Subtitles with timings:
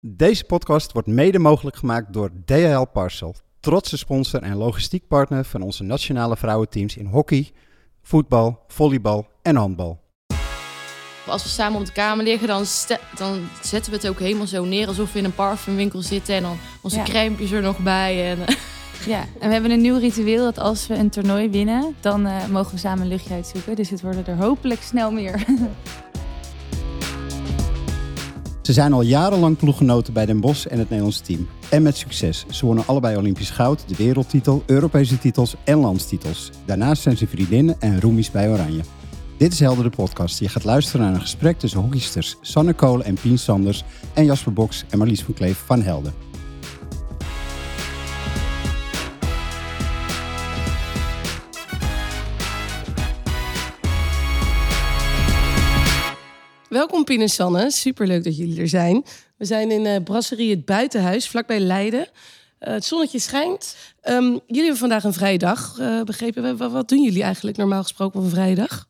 [0.00, 5.62] Deze podcast wordt mede mogelijk gemaakt door DHL Parcel, trotse sponsor en logistiek partner van
[5.62, 7.50] onze nationale vrouwenteams in hockey,
[8.02, 10.00] voetbal, volleybal en handbal.
[11.26, 12.64] Als we samen op de kamer liggen, dan,
[13.16, 16.34] dan zetten we het ook helemaal zo neer alsof we in een parfumwinkel zitten.
[16.34, 17.02] En dan onze Ja.
[17.04, 18.30] crèmpjes er nog bij.
[18.30, 18.38] En,
[19.06, 22.46] Ja, en we hebben een nieuw ritueel dat als we een toernooi winnen, dan eh,
[22.46, 23.76] mogen we samen een luchtje uitzoeken.
[23.76, 25.44] Dus het worden er hopelijk snel meer.
[28.68, 31.48] Ze zijn al jarenlang ploeggenoten bij Den Bosch en het Nederlands team.
[31.70, 32.44] En met succes.
[32.50, 36.50] Ze wonnen allebei Olympisch goud, de wereldtitel, Europese titels en landstitels.
[36.64, 38.80] Daarnaast zijn ze vriendinnen en roemies bij Oranje.
[39.36, 40.38] Dit is Helder de podcast.
[40.38, 43.84] Je gaat luisteren naar een gesprek tussen hockeysters Sanne Kolen en Pien Sanders
[44.14, 46.27] en Jasper Boks en Marlies van Kleef van Helden.
[56.68, 59.04] Welkom Pien en Sanne, superleuk dat jullie er zijn.
[59.36, 62.08] We zijn in eh Brasserie Het Buitenhuis, vlakbij Leiden.
[62.58, 63.76] Eh, het zonnetje schijnt.
[64.00, 66.68] Ehm, jullie hebben vandaag een vrije dag, eh, begrepen we.
[66.68, 68.86] Wat, doen jullie eigenlijk normaal gesproken op een vrije dag?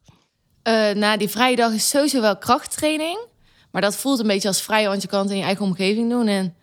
[0.95, 3.19] Nou, die vrije dag is sowieso wel krachttraining.
[3.71, 6.11] Maar dat voelt een beetje als vrij, want je kan het in je eigen omgeving
[6.11, 6.27] doen.
[6.27, 6.55] En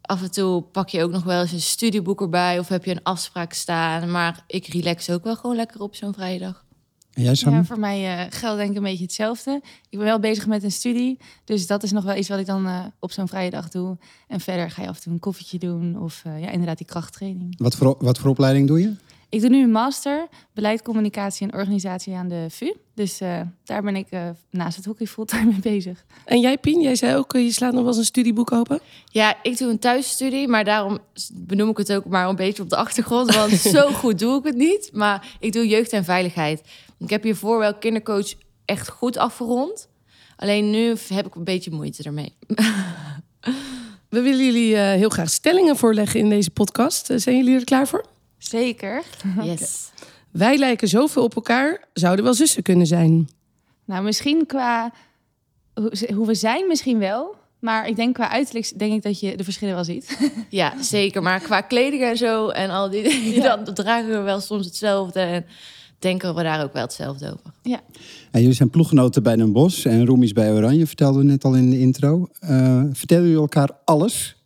[0.00, 2.90] af en toe pak je ook nog wel eens een studieboek erbij of heb je
[2.90, 4.10] een afspraak staan.
[4.10, 6.66] Maar ik relax ook wel gewoon lekker op zo'n vrije dag.
[7.18, 7.58] En jij Sanne?
[7.58, 9.60] Ja, voor mij eh, geldt denk ik een beetje hetzelfde.
[9.90, 12.46] Ik ben wel bezig met een studie, dus dat is nog wel iets wat ik
[12.46, 13.96] dan eh, op zo'n vrije dag doe.
[14.28, 16.86] En verder ga je af en toe een koffietje doen of eh, ja, inderdaad die
[16.86, 17.54] krachttraining.
[17.56, 18.94] Wat voor, wat voor opleiding doe je?
[19.30, 22.72] Ik doe nu een master beleid, communicatie en organisatie aan de VU.
[22.94, 26.04] Dus eh, daar ben ik eh, naast het hockey fulltime mee bezig.
[26.24, 28.80] En jij Pien, jij zei ook, je slaat nog wel eens een studieboek open.
[29.04, 30.98] Ja, ik doe een thuisstudie, maar daarom
[31.32, 33.34] benoem ik het ook maar een beetje op de achtergrond.
[33.34, 34.90] Want zo goed doe ik het niet.
[34.92, 36.62] Maar ik doe jeugd en veiligheid.
[36.98, 38.32] Ik heb hiervoor wel kindercoach
[38.64, 39.88] echt goed afgerond.
[40.36, 42.34] Alleen nu heb ik een beetje moeite ermee.
[44.08, 47.10] We willen jullie eh, heel graag stellingen voorleggen in deze podcast.
[47.10, 48.04] Eh, zijn jullie er klaar voor?
[48.38, 49.02] Zeker.
[49.42, 49.90] Yes.
[50.30, 53.28] Wij lijken zoveel op elkaar, zouden wel zussen kunnen zijn.
[53.84, 54.92] Nou, misschien qua
[56.14, 57.36] hoe, we zijn, misschien wel.
[57.58, 60.18] Maar ik denk qua uiterlijk denk ik dat je de verschillen wel ziet.
[60.48, 61.22] Ja, zeker.
[61.22, 63.56] Maar qua kleding en zo en al die dingen, Ja.
[63.56, 65.20] dan dragen we wel soms hetzelfde.
[65.20, 65.46] En
[65.98, 67.52] denken we daar ook wel hetzelfde over.
[68.30, 71.54] En jullie zijn ploeggenoten bij Den Bosch en roemies bij Oranje, vertelden we net al
[71.54, 72.28] in de intro.
[72.40, 74.36] Eh vertellen jullie elkaar alles?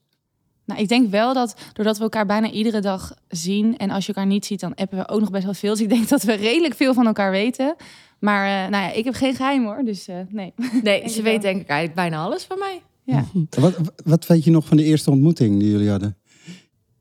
[0.64, 4.12] Nou, ik denk wel dat doordat we elkaar bijna iedere dag zien en als je
[4.12, 5.72] elkaar niet ziet, dan appen we ook nog best wel veel.
[5.72, 7.76] Dus ik denk dat we redelijk veel van elkaar weten.
[8.18, 10.52] Maar eh, nou ja, ik heb geen geheim hoor, dus eh, nee.
[10.82, 11.32] Nee, ze wel.
[11.32, 12.82] weet denk ik eigenlijk bijna alles van mij.
[13.04, 13.24] Ja.
[13.60, 13.74] Wat,
[14.04, 16.16] wat weet je nog van de eerste ontmoeting die jullie hadden?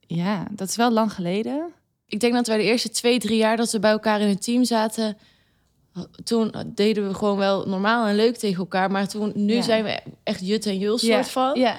[0.07, 1.73] ja, dat is wel lang geleden.
[2.11, 4.43] Ik denk dat wij de eerste twee, drie jaar dat we bij elkaar in het
[4.43, 5.17] team zaten...
[6.23, 8.91] Toen deden we gewoon wel normaal en leuk tegen elkaar.
[8.91, 9.61] Maar toen, nu Ja.
[9.61, 11.59] zijn we echt jut en jul Ja, soort van.
[11.59, 11.75] Ja,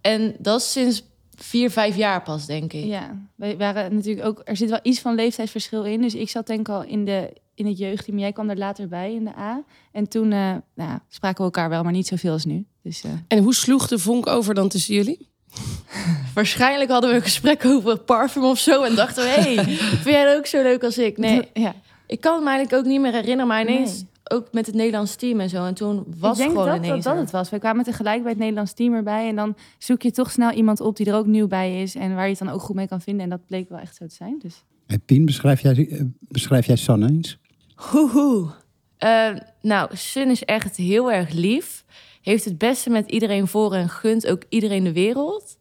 [0.00, 1.02] En dat is sinds
[1.34, 2.84] vier, vijf jaar pas, denk ik.
[2.84, 3.18] ja.
[3.36, 6.00] We waren natuurlijk ook, er zit wel iets van leeftijdsverschil in.
[6.00, 8.18] Dus ik zat denk ik al in, de, in het jeugdteam.
[8.18, 9.64] Jij kwam er later bij in de A.
[9.92, 12.66] En toen eh, nou, spraken we elkaar wel, maar niet zoveel als nu.
[12.82, 15.28] Dus eh, En hoe sloeg de vonk over dan tussen jullie?
[16.34, 18.82] Waarschijnlijk hadden we een gesprek over parfum of zo.
[18.82, 19.64] En dachten we, hé, hey,
[20.02, 21.18] vind jij dat ook zo leuk als ik?
[21.18, 21.74] Nee, ja.
[22.06, 23.46] ik kan het me eigenlijk ook niet meer herinneren.
[23.46, 24.08] Maar ineens, Nee.
[24.38, 25.64] ook met het Nederlands team en zo.
[25.64, 27.50] En toen was ik denk gewoon dat, dat ineens dat het was.
[27.50, 29.28] We kwamen tegelijk bij het Nederlands team erbij.
[29.28, 31.94] En dan zoek je toch snel iemand op die er ook nieuw bij is.
[31.94, 33.22] En waar je het dan ook goed mee kan vinden.
[33.24, 34.38] En dat bleek wel echt zo te zijn.
[34.38, 37.38] Dus Hey, Pien, beschrijf jij, eh, beschrijf jij Sanne eens?
[37.74, 38.48] Hoehoe.
[38.96, 39.28] Eh,
[39.60, 41.84] nou, Sun is echt heel erg lief.
[42.22, 45.56] Heeft het beste met iedereen voor en gunt ook iedereen de wereld.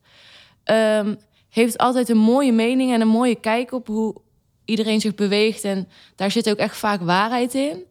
[0.63, 1.15] Ehm,
[1.49, 4.15] heeft altijd een mooie mening en een mooie kijk op hoe
[4.65, 5.63] iedereen zich beweegt.
[5.63, 7.83] En daar zit ook echt vaak waarheid in.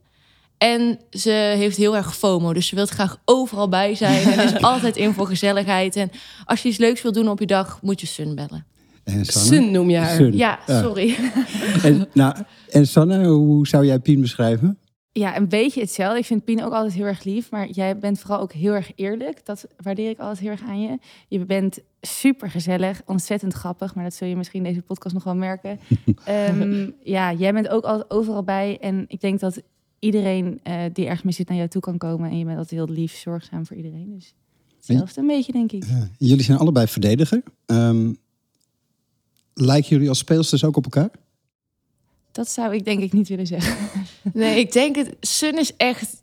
[0.58, 4.30] En ze heeft heel erg FOMO, dus ze wil graag overal bij zijn.
[4.32, 5.96] En is altijd in voor gezelligheid.
[5.96, 6.10] En
[6.44, 8.66] als je iets leuks wil doen op je dag, moet je Sun bellen.
[9.04, 9.48] En Sanne?
[9.48, 10.16] Sun noem je haar.
[10.16, 10.36] Sun.
[10.36, 10.82] Ja, Ja.
[10.82, 11.16] sorry.
[11.82, 12.34] En, nou,
[12.70, 14.78] en Sanne, hoe zou jij Pien beschrijven?
[15.12, 16.18] Ja, een beetje hetzelfde.
[16.18, 17.50] Ik vind Pien ook altijd heel erg lief.
[17.50, 19.46] Maar jij bent vooral ook heel erg eerlijk.
[19.46, 20.98] Dat waardeer ik altijd heel erg aan je.
[21.28, 23.94] Je bent super gezellig, ontzettend grappig.
[23.94, 25.78] Maar dat zul je misschien in deze podcast nog wel merken.
[26.24, 28.78] Ehm, ja, jij bent ook altijd overal bij.
[28.80, 29.62] En ik denk dat
[29.98, 32.30] iedereen eh, die ergens mee zit naar jou toe kan komen.
[32.30, 34.10] En je bent altijd heel lief, zorgzaam voor iedereen.
[34.14, 34.34] Dus
[34.76, 35.84] hetzelfde een beetje, denk ik.
[36.18, 37.42] Jullie zijn allebei verdediger.
[37.66, 38.12] Ehm,
[39.54, 41.10] lijken jullie als speelsters ook op elkaar?
[42.32, 43.76] Dat zou ik denk ik niet willen zeggen.
[44.32, 45.16] Nee, ik denk het.
[45.20, 46.22] Sun is echt,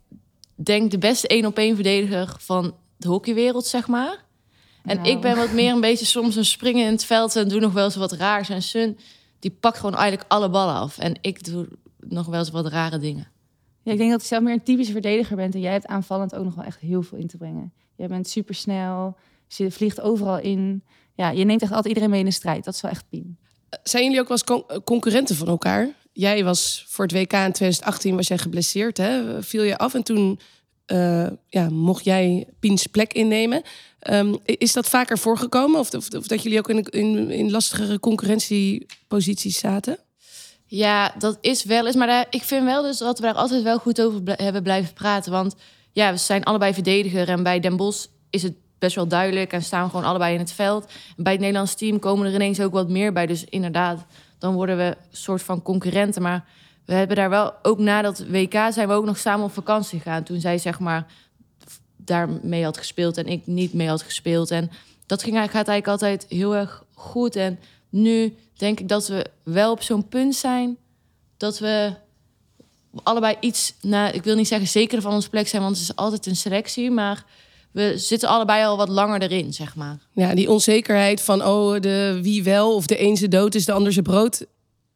[0.54, 4.24] denk de beste één op één verdediger van de hockeywereld, zeg maar.
[4.84, 5.08] En Nou.
[5.08, 7.72] ik ben wat meer een beetje soms een springen in het veld en doe nog
[7.72, 8.48] wel eens wat raars.
[8.48, 8.98] En Sun,
[9.38, 10.98] die pakt gewoon eigenlijk alle ballen af.
[10.98, 11.68] En ik doe
[11.98, 13.28] nog wel eens wat rare dingen.
[13.82, 15.54] Ja, ik denk dat je zelf meer een typische verdediger bent.
[15.54, 17.72] En jij hebt aanvallend ook nog wel echt heel veel in te brengen.
[17.96, 19.16] Jij bent super snel.
[19.46, 20.82] Dus je vliegt overal in.
[21.14, 22.64] Ja, je neemt echt altijd iedereen mee in de strijd.
[22.64, 23.38] Dat is wel echt Pien.
[23.82, 25.88] Zijn jullie ook wel eens eh, concurrenten van elkaar?
[26.12, 29.42] Jij was voor het WK in 2018 was jij geblesseerd, hè?
[29.42, 30.40] Viel je af en toen
[30.88, 33.62] eh, ja, mocht jij Piens plek innemen.
[33.98, 35.80] Ehm, is dat vaker voorgekomen?
[35.80, 39.98] Of, of, dat jullie ook in, in, lastigere concurrentieposities zaten?
[40.66, 41.96] Ja, dat is wel eens.
[41.96, 45.32] Maar ik vind wel dus dat we daar altijd wel goed over hebben blijven praten.
[45.32, 45.54] Want
[45.92, 47.28] ja, we zijn allebei verdediger.
[47.28, 49.52] En bij Den Bosch is het best wel duidelijk.
[49.52, 50.92] En staan gewoon allebei in het veld.
[51.16, 53.26] Bij het Nederlands team komen er ineens ook wat meer bij.
[53.26, 54.04] Dus inderdaad,
[54.38, 56.22] dan worden we een soort van concurrenten.
[56.22, 56.44] Maar
[56.84, 60.00] we hebben daar wel, ook na dat WK zijn we ook nog samen op vakantie
[60.00, 60.22] gegaan.
[60.22, 61.06] Toen zij zeg maar
[61.96, 64.50] daar mee had gespeeld en ik niet mee had gespeeld.
[64.50, 64.70] En
[65.06, 67.36] dat ging, eigenlijk- gaat eigenlijk altijd heel erg goed.
[67.36, 67.58] En
[67.88, 70.76] nu denk ik dat we wel op zo'n punt zijn
[71.36, 71.92] dat we
[73.02, 75.96] allebei iets, nou, ik wil niet zeggen zeker van onze plek zijn, want het is
[75.96, 77.24] altijd een selectie, maar
[77.72, 79.98] we zitten allebei al wat langer erin, zeg maar.
[80.12, 83.72] Ja, die onzekerheid van oh, de wie wel of de een ze dood is, de
[83.72, 84.46] ander ze brood.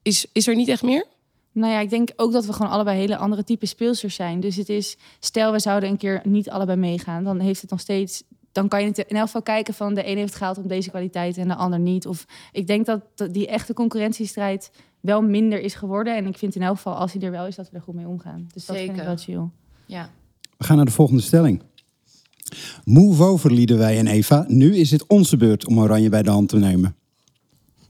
[0.03, 1.07] Is, is er niet echt meer?
[1.53, 4.41] Nou ja, ik denk ook dat we gewoon allebei hele andere type speelsters zijn.
[4.41, 7.81] Dus het is, stel we zouden een keer niet allebei meegaan, dan heeft het nog
[7.81, 8.23] steeds.
[8.53, 10.69] Dan kan je het in elk geval kijken van de ene heeft het gehaald om
[10.69, 12.07] deze kwaliteit en de ander niet.
[12.07, 14.71] Of ik denk dat die echte concurrentiestrijd
[15.01, 16.17] wel minder is geworden.
[16.17, 17.95] En ik vind in elk geval, als hij er wel is, dat we er goed
[17.95, 18.49] mee omgaan.
[18.53, 19.11] Dus dat vind ik Zeker.
[19.11, 19.49] wel chill.
[19.87, 20.11] Ja.
[20.57, 21.63] We gaan naar de volgende stelling.
[22.85, 24.45] Move over, Liederwij en Eva.
[24.49, 26.97] Nu is het onze beurt om Oranje bij de hand te nemen.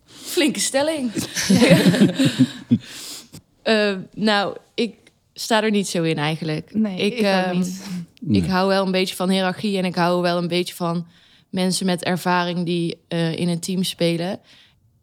[0.05, 1.11] Flinke stelling.
[3.63, 4.95] Eh, nou, ik
[5.35, 6.75] sta er niet zo in eigenlijk.
[6.75, 7.59] Nee, ik, ehm,
[8.21, 8.45] niet.
[8.45, 11.07] Ik hou wel een beetje van hiërarchie en ik hou wel een beetje van
[11.51, 14.41] mensen met ervaring die eh, in een team spelen.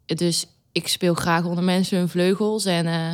[0.06, 3.12] Dus ik speel graag onder mensen hun vleugels en eh,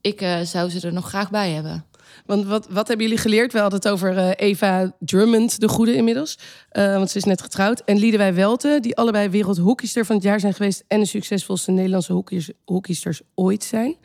[0.00, 1.84] ik eh, zou ze er nog graag bij hebben.
[2.26, 3.52] Want wat, wat hebben jullie geleerd?
[3.52, 6.38] We hadden het over eh, Eva Drummond, de goede inmiddels.
[6.68, 7.80] Eh, want ze is net getrouwd.
[7.84, 10.84] En Liedewij Welte, die allebei wereldhockeyster van het jaar zijn geweest...
[10.88, 13.96] en de succesvolste Nederlandse hockeyers, hockeysters ooit zijn.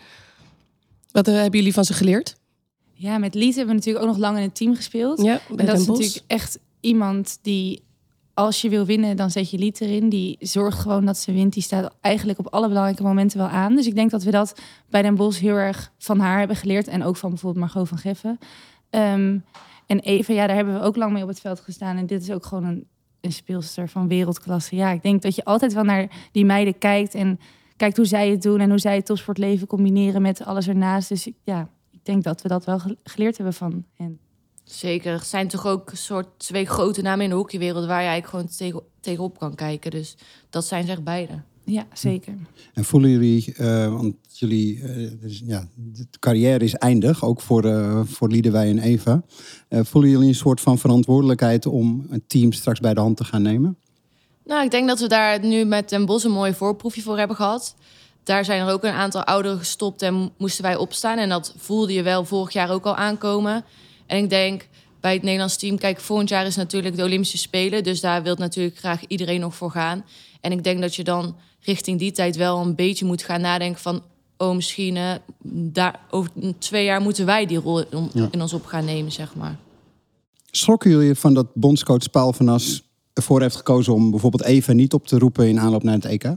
[1.11, 2.35] Wat eh, hebben jullie van ze geleerd?
[2.93, 5.21] Ja, met Lies hebben we natuurlijk ook nog lang in het team gespeeld.
[5.21, 7.83] Ja, En dat is natuurlijk echt iemand die,
[8.33, 10.09] als je wil winnen, dan zet je Lied erin.
[10.09, 11.53] Die zorgt gewoon dat ze wint.
[11.53, 13.75] Die staat eigenlijk op alle belangrijke momenten wel aan.
[13.75, 16.87] Dus ik denk dat we dat bij Den Bos heel erg van haar hebben geleerd.
[16.87, 18.37] En ook van bijvoorbeeld Margot van Geffen.
[18.89, 19.37] Ehm,
[19.87, 21.97] en Eva, ja, daar hebben we ook lang mee op het veld gestaan.
[21.97, 22.87] En dit is ook gewoon een,
[23.21, 24.75] een speelster van wereldklasse.
[24.75, 27.15] Ja, ik denk dat je altijd wel naar die meiden kijkt.
[27.15, 27.39] En
[27.77, 28.59] kijkt hoe zij het doen.
[28.59, 31.09] En hoe zij het topsportleven combineren met alles ernaast.
[31.09, 34.19] Dus ja, ik denk dat we dat wel ge- geleerd hebben van hen.
[34.63, 35.13] Zeker.
[35.13, 38.27] Het zijn toch ook een soort twee grote namen in de hockeywereld waar je eigenlijk
[38.27, 39.91] gewoon tegen, tegenop kan kijken.
[39.91, 40.15] Dus
[40.49, 41.33] dat zijn ze echt beide.
[41.65, 42.33] Ja, zeker.
[42.73, 47.65] En voelen jullie, eh, want jullie, eh, dus, ja, de carrière is eindig, ook voor,
[47.65, 49.21] eh voor Liederwij en Eva.
[49.67, 53.23] Eh, voelen jullie een soort van verantwoordelijkheid om het team straks bij de hand te
[53.23, 53.77] gaan nemen?
[54.45, 57.35] Nou, ik denk dat we daar nu met Den Bosch een mooi voorproefje voor hebben
[57.35, 57.75] gehad.
[58.23, 61.17] Daar zijn er ook een aantal ouderen gestopt en mo- moesten wij opstaan.
[61.17, 63.63] En dat voelde je wel vorig jaar ook al aankomen.
[64.11, 64.67] En ik denk
[64.99, 67.83] bij het Nederlands team, kijk, volgend jaar is natuurlijk de Olympische Spelen.
[67.83, 70.05] Dus daar wil natuurlijk graag iedereen nog voor gaan.
[70.41, 73.81] En ik denk dat je dan richting die tijd wel een beetje moet gaan nadenken
[73.81, 74.03] van...
[74.37, 75.11] oh, misschien eh,
[75.53, 78.27] daar, over twee jaar moeten wij die rol in, Ja.
[78.31, 79.57] in ons op gaan nemen, zeg maar.
[80.51, 84.93] Schrokken jullie van dat bondscoach Paul van As ervoor heeft gekozen om bijvoorbeeld Eva niet
[84.93, 86.35] op te roepen in aanloop naar het EK?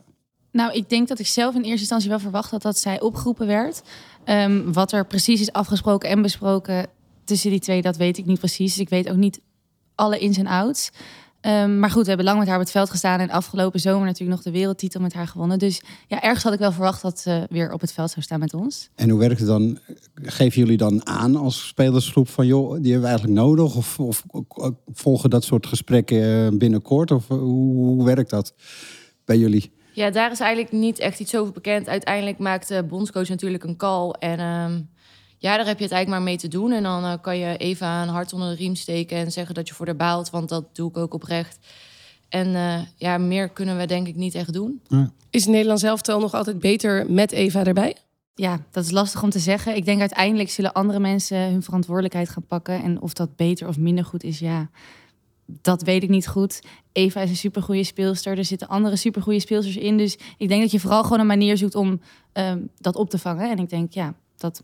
[0.53, 3.47] Nou, ik denk dat ik zelf in eerste instantie wel verwacht had dat zij opgeroepen
[3.47, 3.83] werd.
[4.25, 6.87] Ehm, wat er precies is afgesproken en besproken
[7.25, 8.73] tussen die twee, dat weet ik niet precies.
[8.73, 9.41] Dus ik weet ook niet
[9.95, 10.91] alle ins en outs.
[11.45, 13.21] Ehm, maar goed, we hebben lang met haar op het veld gestaan.
[13.21, 15.59] En afgelopen zomer natuurlijk nog de wereldtitel met haar gewonnen.
[15.59, 18.39] Dus ja, ergens had ik wel verwacht dat ze weer op het veld zou staan
[18.39, 18.91] met ons.
[18.95, 19.79] En hoe werkt het dan?
[20.15, 23.77] Geven jullie dan aan als spelersgroep van joh, die hebben we eigenlijk nodig?
[23.77, 24.25] Of, of
[24.93, 27.11] volgen dat soort gesprekken eh, binnenkort?
[27.11, 28.55] Of eh, hoe, hoe werkt dat
[29.25, 29.73] bij jullie?
[29.93, 31.89] Ja, daar is eigenlijk niet echt iets over bekend.
[31.89, 34.11] Uiteindelijk maakt de bondscoach natuurlijk een call.
[34.11, 34.81] En ehm,
[35.45, 36.73] ja, daar heb je het eigenlijk maar mee te doen.
[36.73, 39.69] En dan eh, kan je even een hart onder de riem steken en zeggen dat
[39.69, 40.31] je voor haar baalt.
[40.31, 41.59] Want dat doe ik ook oprecht.
[42.29, 44.83] En eh, ja, meer kunnen we denk ik niet echt doen.
[45.31, 47.97] Is Nederland elftal nog altijd beter met Eva erbij?
[48.35, 49.77] Ja, dat is lastig om te zeggen.
[49.77, 52.83] Ik denk uiteindelijk zullen andere mensen hun verantwoordelijkheid gaan pakken.
[52.83, 54.71] En of dat beter of minder goed is, ja,
[55.47, 56.63] dat weet ik niet goed.
[56.93, 58.39] Eva is een supergoeie speelster.
[58.39, 59.97] Er zitten andere supergoeie speelsters in.
[59.97, 62.01] Dus ik denk dat je vooral gewoon een manier zoekt om
[62.33, 63.51] ehm, dat op te vangen.
[63.51, 64.63] En ik denk, ja, dat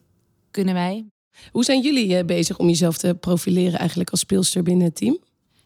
[0.50, 1.06] kunnen wij.
[1.50, 5.18] Hoe zijn jullie eh, bezig om jezelf te profileren eigenlijk als speelster binnen het team?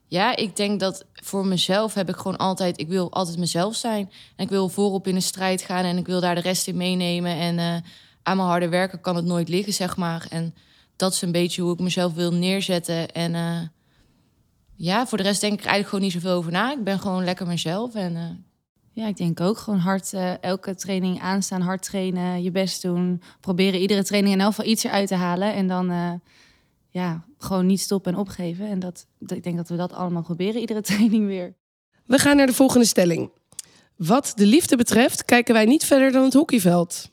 [0.06, 2.80] Ja, ik denk dat voor mezelf heb ik gewoon altijd...
[2.80, 4.10] Ik wil altijd mezelf zijn.
[4.36, 5.84] En ik wil voorop in de strijd gaan.
[5.84, 7.36] En ik wil daar de rest in meenemen.
[7.36, 7.76] En eh,
[8.22, 10.26] aan mijn harde werken kan het nooit liggen, zeg maar.
[10.30, 10.54] En
[10.96, 13.12] dat is een beetje hoe ik mezelf wil neerzetten.
[13.12, 13.60] En eh,
[14.74, 16.72] ja, voor de rest denk ik eigenlijk gewoon niet zoveel over na.
[16.72, 17.94] Ik ben gewoon lekker mezelf.
[17.94, 18.44] En,
[18.96, 23.22] Ja, ik denk ook gewoon hard eh, elke training aanstaan, hard trainen, je best doen.
[23.40, 25.54] Proberen iedere training in elk geval iets eruit te halen.
[25.54, 26.12] En dan eh,
[26.88, 28.66] ja, gewoon niet stoppen en opgeven.
[28.68, 31.54] En dat, dat- ik denk dat we dat allemaal proberen, iedere training weer.
[32.06, 33.30] We gaan naar de volgende stelling.
[33.96, 37.10] Wat de liefde betreft, kijken wij niet verder dan het hockeyveld.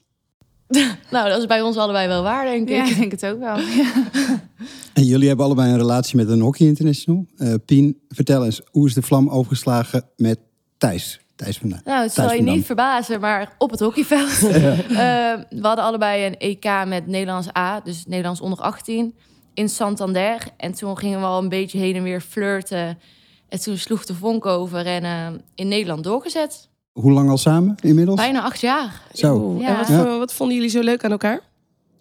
[1.12, 2.76] nou, dat is bij ons allebei wel waar, denk ik.
[2.76, 3.58] Ja, ik denk het ook wel.
[3.78, 4.10] Ja.
[4.94, 7.26] En jullie hebben allebei een relatie met een hockey international.
[7.38, 10.40] Eh, Pien, vertel eens, hoe is de vlam overgeslagen met
[10.78, 11.20] Thijs?
[11.44, 11.70] Thijs van.
[11.84, 14.40] Nou, het zal je niet verbazen, maar op het hockeyveld.
[14.92, 14.98] Eh,
[15.50, 19.16] we hadden allebei een EK met Nederlands A, dus Nederlands onder 18,
[19.54, 20.48] in Santander.
[20.58, 23.00] En toen gingen we al een beetje heen en weer flirten.
[23.50, 26.70] En toen sloeg de vonk over en eh, in Nederland doorgezet.
[26.92, 28.18] Hoe lang al samen inmiddels?
[28.20, 29.02] Bijna acht jaar.
[29.14, 29.56] Zo.
[29.60, 29.68] Ja.
[29.68, 30.18] En wat, Ja.
[30.18, 31.40] wat vonden jullie zo leuk aan elkaar?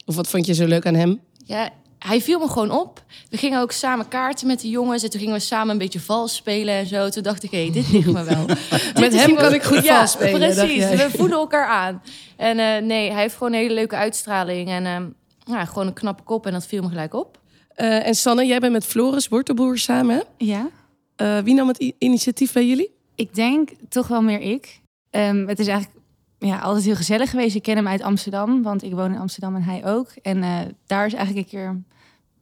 [0.06, 1.20] Of wat vond je zo leuk aan hem?
[1.44, 1.70] Ja,
[2.06, 3.04] hij viel me gewoon op.
[3.30, 5.02] We gingen ook samen kaarten met de jongens.
[5.02, 7.08] En toen gingen we samen een beetje vals spelen en zo.
[7.08, 8.44] Toen dacht ik, hé, dit ligt me wel.
[9.04, 10.40] Met hem kan ik goed ja, vals spelen.
[10.40, 10.88] dacht precies.
[10.88, 12.02] We voeden elkaar aan.
[12.36, 14.68] En eh, nee, hij heeft gewoon een hele leuke uitstraling.
[14.68, 15.06] En ehm,
[15.44, 16.46] ja, gewoon een knappe kop.
[16.46, 17.38] En dat viel me gelijk op.
[17.74, 20.16] Eh, en Sanne, jij bent met Floris Wortelboer samen.
[20.16, 20.22] hè?
[20.44, 20.68] ja,
[21.16, 22.98] Eh, wie nam het initiatief bij jullie?
[23.14, 24.80] ik denk toch wel meer ik.
[25.10, 25.99] Ehm, het is eigenlijk
[26.48, 27.54] ja, altijd heel gezellig geweest.
[27.56, 30.08] Ik ken hem uit Amsterdam, want ik woon in Amsterdam en hij ook.
[30.22, 31.82] En eh, daar is eigenlijk een keer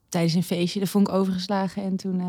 [0.08, 1.82] tijdens een feestje de vonk overgeslagen.
[1.82, 2.26] En toen, eh,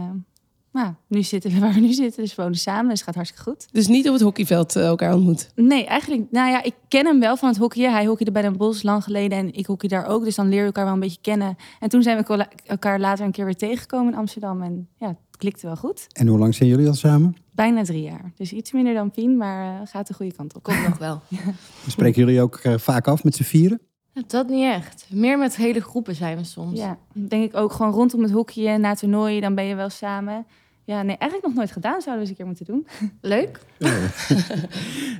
[0.71, 2.23] nou, nu zitten we waar we nu zitten.
[2.23, 3.67] Dus we wonen samen, dus het gaat hartstikke goed.
[3.71, 5.49] Dus niet op het hockeyveld eh, elkaar ontmoet.
[5.55, 7.91] Nee, eigenlijk, nou ja, ik ken hem wel van het hockeyen.
[7.91, 10.23] Hij hockeyde bij Den Bosch lang geleden en ik hockey daar ook.
[10.23, 11.55] Dus dan leer je elkaar wel een beetje kennen.
[11.79, 14.61] En toen zijn we elkaar- elkaar later een keer weer tegengekomen in Amsterdam.
[14.61, 16.07] En ja, het klikte wel goed.
[16.11, 17.35] En hoe lang zijn jullie al samen?
[17.59, 18.31] Bijna drie jaar.
[18.35, 20.63] Dus iets minder dan Pien, maar eh, gaat de goede kant op.
[20.63, 21.21] Komt nog wel.
[21.87, 23.81] Spreken jullie ook eh, vaak af met z'n vieren?
[24.27, 25.05] Dat niet echt.
[25.09, 26.79] Meer met hele groepen zijn we soms.
[26.79, 30.45] Ja, denk ik ook gewoon rondom het hockeyen, na toernooien, dan ben je wel samen.
[30.83, 32.01] Ja, nee, eigenlijk nog nooit gedaan.
[32.01, 32.87] Zouden we eens een keer moeten doen.
[33.35, 33.59] Leuk.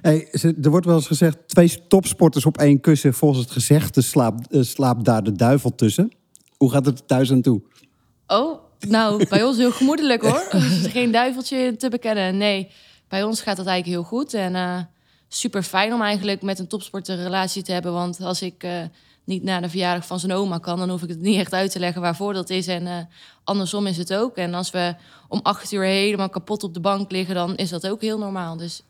[0.01, 3.13] Hey, ze- er wordt wel eens gezegd, twee topsporters op één kussen.
[3.13, 6.11] Volgens het gezegde slaapt, eh, slaapt daar de duivel tussen.
[6.57, 7.61] Hoe gaat het thuis aan toe?
[8.27, 10.47] Oh, nou, bij ons heel gemoedelijk hoor.
[10.95, 12.37] Geen duiveltje te bekennen.
[12.37, 12.71] Nee,
[13.07, 14.33] bij ons gaat dat eigenlijk heel goed.
[14.33, 14.79] En eh,
[15.27, 17.93] super fijn om eigenlijk met een topsporter een relatie te hebben.
[17.93, 18.81] Want als ik eh,
[19.23, 21.71] niet naar de verjaardag van zijn oma kan, dan hoef ik het niet echt uit
[21.71, 22.67] te leggen waarvoor dat is.
[22.67, 22.97] En eh,
[23.43, 24.35] andersom is het ook.
[24.35, 24.95] En als we
[25.27, 28.57] om acht uur helemaal kapot op de bank liggen, dan is dat ook heel normaal.
[28.57, 28.81] Dus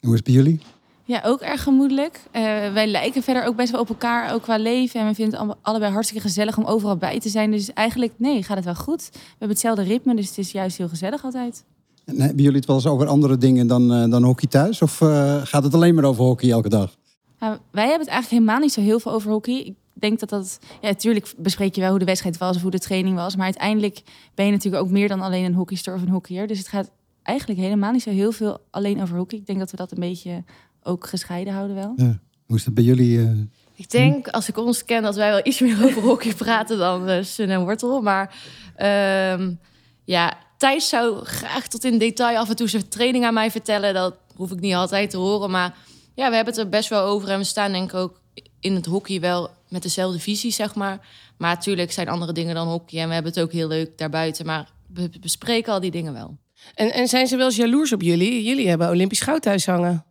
[0.00, 0.60] Hoe is het bij jullie?
[1.10, 2.20] Ja, ook erg gemoedelijk.
[2.30, 5.00] Eh, wij lijken verder ook best wel op elkaar, ook qua leven.
[5.00, 7.50] En we vinden het alle- allebei hartstikke gezellig om overal bij te zijn.
[7.50, 9.08] Dus eigenlijk, nee, gaat het wel goed.
[9.12, 11.64] We hebben hetzelfde ritme, dus het is juist heel gezellig altijd.
[12.04, 14.82] En hebben jullie het wel eens over andere dingen dan, eh, dan hockey thuis?
[14.82, 16.96] Of eh, gaat het alleen maar over hockey elke dag?
[17.40, 19.54] Nou, wij hebben het eigenlijk helemaal niet zo heel veel over hockey.
[19.54, 20.58] Ik denk dat dat...
[20.80, 23.36] Ja, natuurlijk bespreek je wel hoe de wedstrijd was of hoe de training was.
[23.36, 24.02] Maar uiteindelijk
[24.34, 26.46] ben je natuurlijk ook meer dan alleen een hockeyster of een hockeyer.
[26.46, 26.90] Dus het gaat
[27.22, 29.38] eigenlijk helemaal niet zo heel veel alleen over hockey.
[29.38, 30.44] Ik denk dat we dat een beetje
[30.82, 31.94] ook gescheiden houden wel.
[32.46, 33.18] Hoe is dat bij jullie?
[33.18, 33.30] eh?
[33.74, 37.08] Ik denk, als ik ons ken, dat wij wel iets meer over hockey praten dan
[37.08, 38.00] eh, Sun en Wortel.
[38.00, 38.34] Maar
[38.76, 39.52] ehm,
[40.04, 43.94] ja, Thijs zou graag tot in detail af en toe zijn training aan mij vertellen.
[43.94, 45.50] Dat hoef ik niet altijd te horen.
[45.50, 45.74] Maar
[46.14, 47.28] ja, we hebben het er best wel over.
[47.28, 48.20] En we staan denk ik ook
[48.60, 51.06] in het hockey wel met dezelfde visie, zeg maar.
[51.38, 53.00] Maar natuurlijk zijn andere dingen dan hockey.
[53.00, 54.46] En we hebben het ook heel leuk daarbuiten.
[54.46, 56.36] Maar we bespreken al die dingen wel.
[56.74, 58.42] En, en zijn ze wel eens jaloers op jullie?
[58.44, 60.04] Jullie hebben Olympisch goud thuis hangen.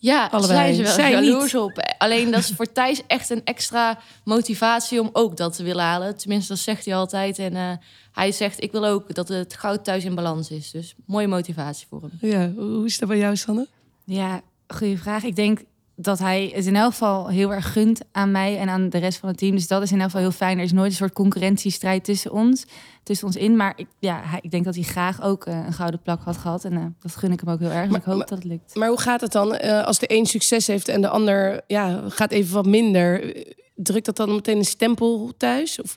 [0.00, 0.58] Ja, Allebei.
[0.58, 1.94] zijn ze wel Zij jaloers op.
[1.98, 6.16] Alleen dat is voor Thijs echt een extra motivatie om ook dat te willen halen.
[6.16, 7.38] Tenminste, dat zegt hij altijd.
[7.38, 7.72] En eh,
[8.12, 10.70] hij zegt, ik wil ook dat het goud thuis in balans is.
[10.70, 12.30] Dus mooie motivatie voor hem.
[12.30, 13.66] Ja, hoe is dat bij jou, Sanne?
[14.04, 15.22] Ja, goede vraag.
[15.22, 15.60] Ik denk
[16.02, 19.18] dat hij het in elk geval heel erg gunt aan mij en aan de rest
[19.18, 19.54] van het team.
[19.54, 20.58] Dus dat is in elk geval heel fijn.
[20.58, 22.64] Er is nooit een soort concurrentiestrijd tussen ons,
[23.02, 23.56] tussen ons in.
[23.56, 26.36] Maar ik, ja, hij, ik denk dat hij graag ook eh, een gouden plak had
[26.36, 26.64] gehad.
[26.64, 27.90] En eh, dat gun ik hem ook heel erg.
[27.90, 28.74] Maar- ik hoop maar- dat het lukt.
[28.74, 32.00] Maar hoe gaat het dan eh, als de een succes heeft en de ander ja,
[32.08, 33.36] gaat even wat minder?
[33.74, 35.80] Drukt dat dan meteen een stempel thuis?
[35.80, 35.96] Of,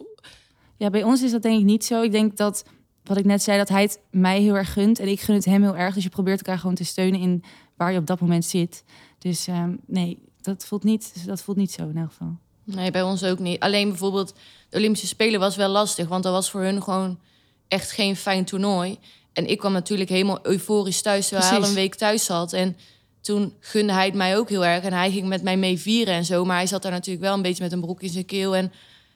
[0.78, 2.02] Ja, bij ons is dat denk ik niet zo.
[2.02, 2.64] Ik denk dat,
[3.04, 5.00] wat ik net zei, dat hij het mij heel erg gunt.
[5.00, 5.94] En ik gun het hem heel erg.
[5.94, 7.44] Dus je probeert elkaar gewoon te steunen in
[7.78, 8.84] waar je op dat moment zit.
[9.24, 12.38] Dus ehm, nee, dat voelt, niet, dat voelt niet zo in elk geval.
[12.64, 13.60] Nee, bij ons ook niet.
[13.60, 14.34] Alleen bijvoorbeeld
[14.70, 16.08] de Olympische Spelen was wel lastig.
[16.08, 17.20] Want dat was voor hun gewoon
[17.68, 18.98] echt geen fijn toernooi.
[19.34, 21.28] En ik kwam natuurlijk helemaal euforisch thuis.
[21.28, 22.54] Terwijl hij al een week thuis zat.
[22.54, 22.78] En
[23.22, 24.84] toen gunde hij het mij ook heel erg.
[24.84, 26.46] En hij ging met mij mee vieren en zo.
[26.46, 28.56] Maar hij zat daar natuurlijk wel een beetje met een broek in zijn keel.
[28.56, 28.72] En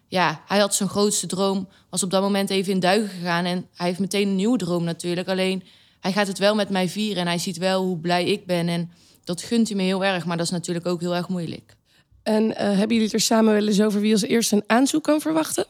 [0.07, 1.67] ja, hij had zijn grootste droom.
[1.89, 3.45] Was op dat moment even in duigen gegaan.
[3.45, 5.27] En hij heeft meteen een nieuwe droom natuurlijk.
[5.27, 5.63] Alleen
[5.99, 7.21] hij gaat het wel met mij vieren.
[7.21, 8.67] En hij ziet wel hoe blij ik ben.
[8.67, 8.91] En
[9.27, 10.25] dat gunt hij me heel erg.
[10.25, 11.75] Maar dat is natuurlijk ook heel erg moeilijk.
[12.23, 15.03] en eh, hebben jullie het er samen wel eens over wie als eerste een aanzoek
[15.03, 15.65] kan verwachten?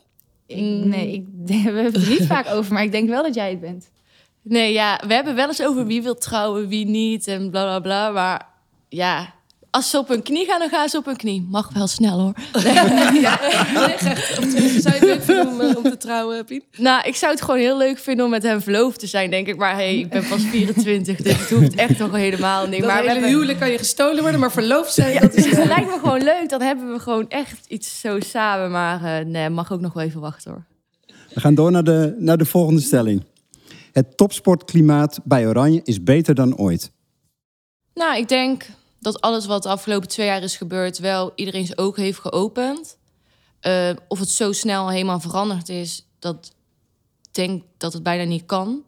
[0.46, 3.36] Ik, nee, ik, we hebben het er niet vaak over, maar ik denk wel dat
[3.36, 3.90] jij het bent.
[4.42, 7.80] Nee, ja, we hebben wel eens over wie wil trouwen, wie niet en bla bla
[7.80, 8.10] bla.
[8.10, 8.48] Maar
[8.90, 9.34] ja,
[9.78, 11.46] als ze op hun knie gaan, dan gaan ze op hun knie.
[11.50, 12.34] Mag wel snel hoor.
[13.22, 13.40] Ja,
[13.74, 14.38] zeg echt.
[14.40, 16.64] Of tenminste, Zou je het leuk vinden om, eh, om te trouwen, Pien?
[16.78, 19.48] Nou, ik zou het gewoon heel leuk vinden om met hem verloofd te zijn, denk
[19.48, 19.58] ik.
[19.58, 22.80] Maar hey, ik ben pas 24, dus het hoeft echt nog helemaal niet.
[22.80, 25.44] Dat maar hele hebben- huwelijk kan je gestolen worden, maar verloofd zijn, Ja, dat is...
[25.44, 26.50] dus het lijkt me gewoon leuk.
[26.50, 28.72] Dan hebben we gewoon echt iets zo samen.
[28.72, 30.64] Maar eh, nee, mag ook nog wel even wachten hoor.
[31.34, 33.24] We gaan door naar de, naar de volgende stelling.
[33.92, 36.92] Het topsportklimaat bij Oranje is beter dan ooit.
[37.94, 38.66] Nou, ik denk
[39.00, 40.98] dat alles wat de afgelopen twee jaar is gebeurd...
[40.98, 42.98] wel iedereen zijn ogen heeft geopend.
[43.60, 46.06] Eh, of het zo snel helemaal veranderd is...
[46.20, 46.56] dat
[47.32, 48.84] denk dat het bijna niet kan.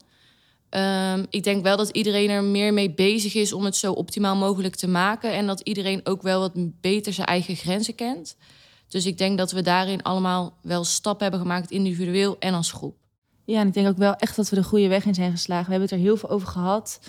[0.69, 3.53] Ehm, ik denk wel dat iedereen er meer mee bezig is...
[3.53, 5.33] om het zo optimaal mogelijk te maken.
[5.33, 8.37] En dat iedereen ook wel wat beter zijn eigen grenzen kent.
[8.87, 11.71] Dus ik denk dat we daarin allemaal wel stappen hebben gemaakt...
[11.71, 12.95] individueel en als groep.
[13.45, 15.65] Ja, en ik denk ook wel echt dat we de goede weg in zijn geslagen.
[15.65, 16.99] We hebben het er heel veel over gehad.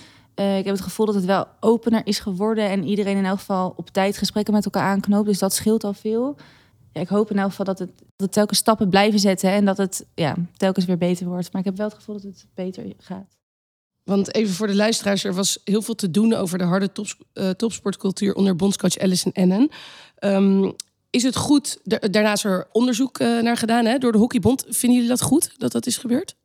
[0.41, 3.39] Eh, ik heb het gevoel dat het wel opener is geworden en iedereen in elk
[3.39, 5.27] geval op tijd gesprekken met elkaar aanknoopt.
[5.27, 6.37] Dus dat scheelt al veel.
[6.93, 9.65] Ja, ik hoop in elk geval dat het, dat het telkens stappen blijven zetten en
[9.65, 11.53] dat het ja, telkens weer beter wordt.
[11.53, 13.37] Maar ik heb wel het gevoel dat het beter gaat.
[14.05, 17.17] Want even voor de luisteraars, er was heel veel te doen over de harde tops-
[17.33, 19.69] eh, topsportcultuur onder bondscoach Alison Ennen.
[20.19, 20.71] Ehm,
[21.11, 21.79] is het goed?
[21.85, 24.65] Da- Daarna is er onderzoek eh, naar gedaan hè, door de Hockeybond.
[24.69, 26.37] Vinden jullie dat goed dat dat is gebeurd?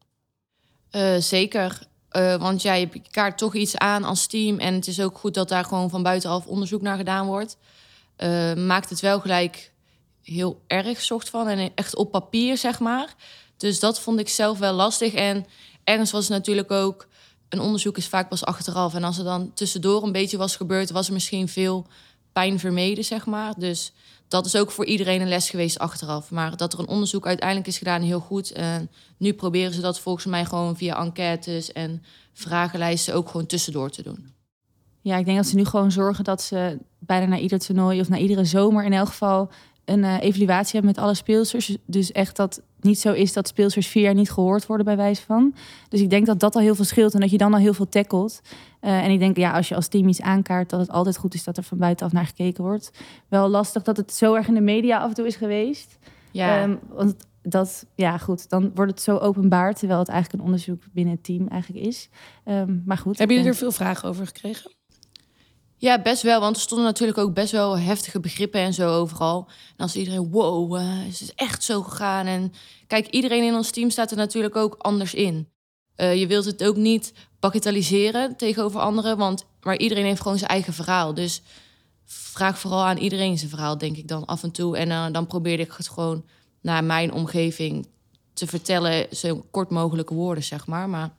[0.89, 1.87] Eh, zeker.
[2.15, 4.60] Eh, want ja, je kaart toch iets aan als team.
[4.60, 7.57] En het is ook goed dat daar gewoon van buitenaf onderzoek naar gedaan wordt.
[8.15, 9.72] Eh, maakt het wel gelijk
[10.24, 11.48] heel erg soort van.
[11.48, 13.15] En echt op papier, zeg maar.
[13.57, 15.13] Dus dat vond ik zelf wel lastig.
[15.13, 15.45] En
[15.84, 17.07] ergens was het natuurlijk ook...
[17.50, 18.93] Een onderzoek is vaak pas achteraf.
[18.93, 20.91] En als er dan tussendoor een beetje was gebeurd...
[20.91, 21.88] was er misschien veel
[22.34, 23.53] pijn vermeden, zeg maar.
[23.57, 23.93] Dus
[24.27, 26.32] dat is ook voor iedereen een les geweest achteraf.
[26.32, 28.51] Maar dat er een onderzoek uiteindelijk is gedaan, heel goed.
[28.51, 32.03] En nu proberen ze dat volgens mij gewoon via enquêtes en
[32.34, 34.34] vragenlijsten ook gewoon tussendoor te doen.
[35.01, 38.10] Ja, ik denk dat ze nu gewoon zorgen dat ze bijna na ieder toernooi of
[38.10, 39.49] na iedere zomer in elk geval
[39.86, 41.78] een eh, evaluatie hebben met alle speelsters.
[41.86, 45.21] Dus echt dat niet zo is dat speelsters vier jaar niet gehoord worden bij wijze
[45.21, 45.56] van.
[45.89, 47.73] Dus ik denk dat dat al heel veel scheelt en dat je dan al heel
[47.73, 48.41] veel tackelt.
[48.86, 51.34] Eh, en ik denk, ja, als je als team iets aankaart, dat het altijd goed
[51.34, 52.91] is dat er van buitenaf naar gekeken wordt.
[53.28, 55.98] Wel lastig dat het zo erg in de media af en toe is geweest.
[56.32, 60.50] Ja, Ehm, want dat, ja goed, dan wordt het zo openbaar, terwijl het eigenlijk een
[60.50, 62.10] onderzoek binnen het team eigenlijk is.
[62.43, 63.17] Ehm, maar goed.
[63.17, 64.71] Hebben jullie er veel vragen over gekregen?
[65.78, 66.39] ja, best wel.
[66.39, 69.48] Want er stonden natuurlijk ook best wel heftige begrippen en zo overal.
[69.78, 72.26] En als iedereen, wow, eh, is het echt zo gegaan?
[72.26, 72.54] En
[72.88, 75.54] kijk, iedereen in ons team staat er natuurlijk ook anders in.
[75.95, 77.13] Eh, je wilt het ook niet
[77.45, 81.13] bagatelliseren tegenover anderen, want maar iedereen heeft gewoon zijn eigen verhaal.
[81.13, 81.41] Dus
[82.05, 84.77] vraag vooral aan iedereen zijn verhaal, denk ik dan af en toe.
[84.77, 86.23] En eh, dan probeerde ik het gewoon
[86.62, 87.88] naar mijn omgeving
[88.34, 90.89] te vertellen, zo kort mogelijke woorden, zeg maar.
[90.89, 91.13] Maar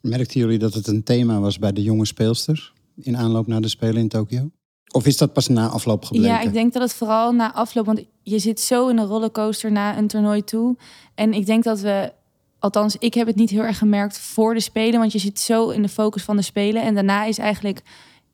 [0.00, 3.68] Merkten jullie dat het een thema was bij de jonge speelsters in aanloop naar de
[3.68, 4.50] Spelen in Tokio?
[4.90, 6.30] Of is dat pas na afloop gebleken?
[6.30, 9.72] Ja, ik denk dat het vooral na afloop, want je zit zo in een rollercoaster
[9.72, 10.76] na een toernooi toe.
[11.14, 12.12] En ik denk dat we,
[12.58, 15.68] althans, ik heb het niet heel erg gemerkt voor de spelen, want je zit zo
[15.68, 16.82] in de focus van de spelen.
[16.82, 17.82] En daarna is eigenlijk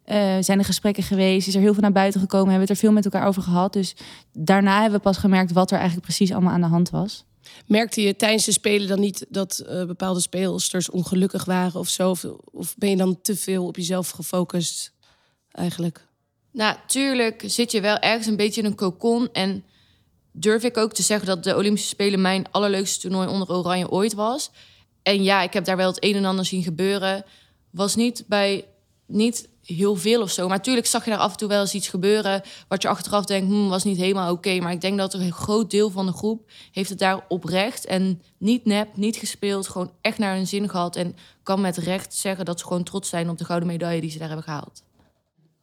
[0.05, 2.83] eh, zijn er gesprekken geweest, is er heel veel naar buiten gekomen, hebben we het
[2.83, 3.73] er veel met elkaar over gehad.
[3.73, 3.97] Dus
[4.33, 7.25] daarna hebben we pas gemerkt wat er eigenlijk precies allemaal aan de hand was.
[7.67, 12.11] Merkte je tijdens de Spelen dan niet dat eh, bepaalde speelsters ongelukkig waren of zo?
[12.11, 14.93] Of, of ben je dan te veel op jezelf gefocust
[15.51, 16.07] eigenlijk?
[16.51, 19.29] Nou, tuurlijk zit je wel ergens een beetje in een cocon.
[19.33, 19.65] En
[20.37, 24.15] durf ik ook te zeggen dat de Olympische Spelen mijn allerleukste toernooi onder Oranje ooit
[24.15, 24.51] was.
[25.03, 27.25] En ja, ik heb daar wel het een en ander zien gebeuren.
[27.71, 28.65] Was niet bij
[29.07, 30.49] niet heel veel of zo.
[30.49, 32.43] Maar natuurlijk zag je daar af en toe wel eens iets gebeuren...
[32.69, 34.59] wat je achteraf denkt, hm, was niet helemaal oké.
[34.59, 36.51] Maar ik denk dat een groot deel van de groep...
[36.73, 39.69] heeft het daar oprecht en niet nep, niet gespeeld...
[39.69, 40.97] gewoon echt naar hun zin gehad.
[40.97, 43.31] En kan met recht zeggen dat ze gewoon trots zijn...
[43.31, 44.83] op de gouden medaille die ze daar hebben gehaald.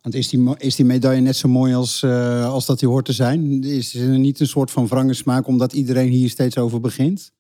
[0.01, 3.05] Want is die, is die medaille net zo mooi als, eh, als dat die hoort
[3.05, 3.63] te zijn?
[3.63, 7.31] Is er niet een soort van wrange smaak omdat iedereen hier steeds over begint?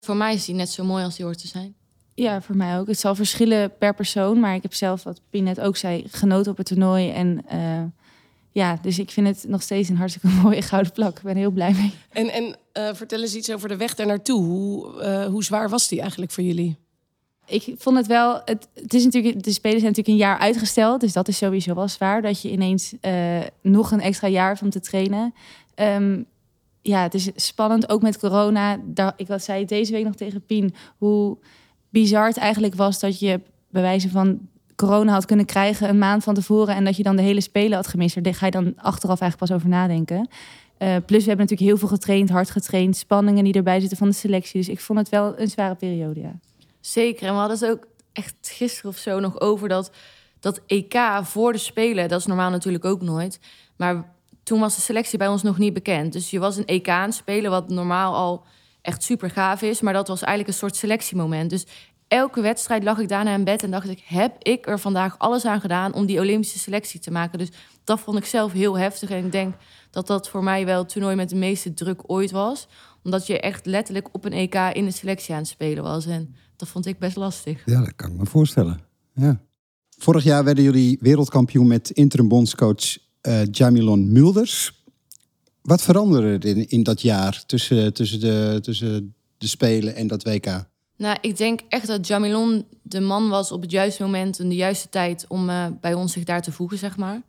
[0.00, 1.74] Voor mij is die net zo mooi als die hoort te zijn.
[2.14, 2.86] Ja, voor mij ook.
[2.86, 6.50] Het zal verschillen per persoon, maar ik heb zelf, wat Pien net ook zei, genoten
[6.50, 7.10] op het toernooi.
[7.10, 7.82] En eh,
[8.52, 11.16] ja, dus ik vind het nog steeds een hartstikke mooie gouden plak.
[11.16, 11.92] Ik ben er heel blij mee.
[12.12, 14.44] En, en eh, vertel eens iets over de weg daar naartoe.
[14.44, 16.76] Hoe, eh, hoe zwaar was die eigenlijk voor jullie?
[17.48, 18.40] Ik vond het wel.
[18.44, 21.00] Het, is natuurlijk, de spelen zijn natuurlijk een jaar uitgesteld.
[21.00, 22.22] Dus dat is sowieso wel zwaar.
[22.22, 25.34] Dat je ineens eh, nog een extra jaar om te trainen.
[25.74, 26.22] Ehm,
[26.82, 27.88] ja, het is spannend.
[27.88, 28.78] Ook met corona.
[28.84, 30.74] Daar, ik zei deze week nog tegen Pien.
[30.98, 31.36] Hoe
[31.90, 34.38] bizar het eigenlijk was dat je bij wijze van
[34.76, 36.74] corona had kunnen krijgen een maand van tevoren.
[36.74, 38.22] En dat je dan de hele spelen had gemist.
[38.22, 40.28] Daar ga je dan achteraf eigenlijk pas over nadenken.
[40.78, 42.96] Eh, plus we hebben natuurlijk heel veel getraind, hard getraind.
[42.96, 44.60] Spanningen die erbij zitten van de selectie.
[44.60, 46.38] Dus ik vond het wel een zware periode, ja.
[46.88, 47.26] Zeker.
[47.26, 49.90] En we hadden het ook echt gisteren of zo nog over dat,
[50.40, 53.40] dat EK voor de Spelen, dat is normaal natuurlijk ook nooit.
[53.76, 56.12] Maar toen was de selectie bij ons nog niet bekend.
[56.12, 58.44] Dus je was een EK aan het spelen, wat normaal al
[58.82, 59.80] echt super gaaf is.
[59.80, 61.50] Maar dat was eigenlijk een soort selectiemoment.
[61.50, 61.66] Dus
[62.08, 64.02] elke wedstrijd lag ik daarna in bed en dacht ik...
[64.06, 67.38] heb ik er vandaag alles aan gedaan om die Olympische selectie te maken?
[67.38, 67.50] Dus
[67.84, 69.10] dat vond ik zelf heel heftig.
[69.10, 69.54] En ik denk
[69.90, 72.68] dat dat voor mij wel het toernooi met de meeste druk ooit was.
[73.04, 76.06] Omdat je echt letterlijk op een EK in de selectie aan het spelen was.
[76.06, 77.62] En dat vond ik best lastig.
[77.64, 78.80] Ja, dat kan ik me voorstellen.
[79.14, 79.40] Ja.
[79.98, 84.84] Vorig jaar werden jullie wereldkampioen met interim bondscoach uh, Jamilon Mulders.
[85.62, 90.22] Wat veranderde er in, in dat jaar tussen, tussen, de, tussen de Spelen en dat
[90.22, 90.66] WK?
[90.96, 94.54] Nou, ik denk echt dat Jamilon de man was op het juiste moment en de
[94.54, 97.22] juiste tijd om uh, bij ons zich daar te voegen, zeg maar.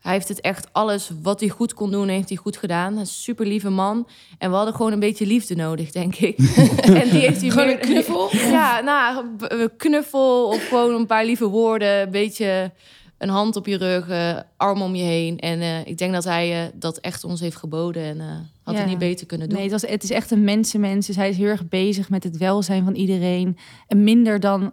[0.00, 2.96] Hij heeft het echt alles wat hij goed kon doen, heeft hij goed gedaan.
[2.96, 4.08] Een super lieve man.
[4.38, 6.38] En we hadden gewoon een beetje liefde nodig, denk ik.
[7.02, 8.28] en die heeft hij gewoon een knuffel?
[8.58, 12.00] Ja, nou, een knuffel of gewoon een paar lieve woorden.
[12.00, 12.72] Een beetje
[13.18, 15.38] een hand op je rug, uh, arm om je heen.
[15.38, 18.20] En uh, ik denk dat hij uh, dat echt ons heeft geboden en
[18.62, 18.80] had ja.
[18.80, 19.58] het niet beter kunnen doen.
[19.58, 21.06] Nee, het, was, het is echt een mensenmens.
[21.06, 23.56] Dus hij is heel erg bezig met het welzijn van iedereen.
[23.86, 24.72] En minder dan,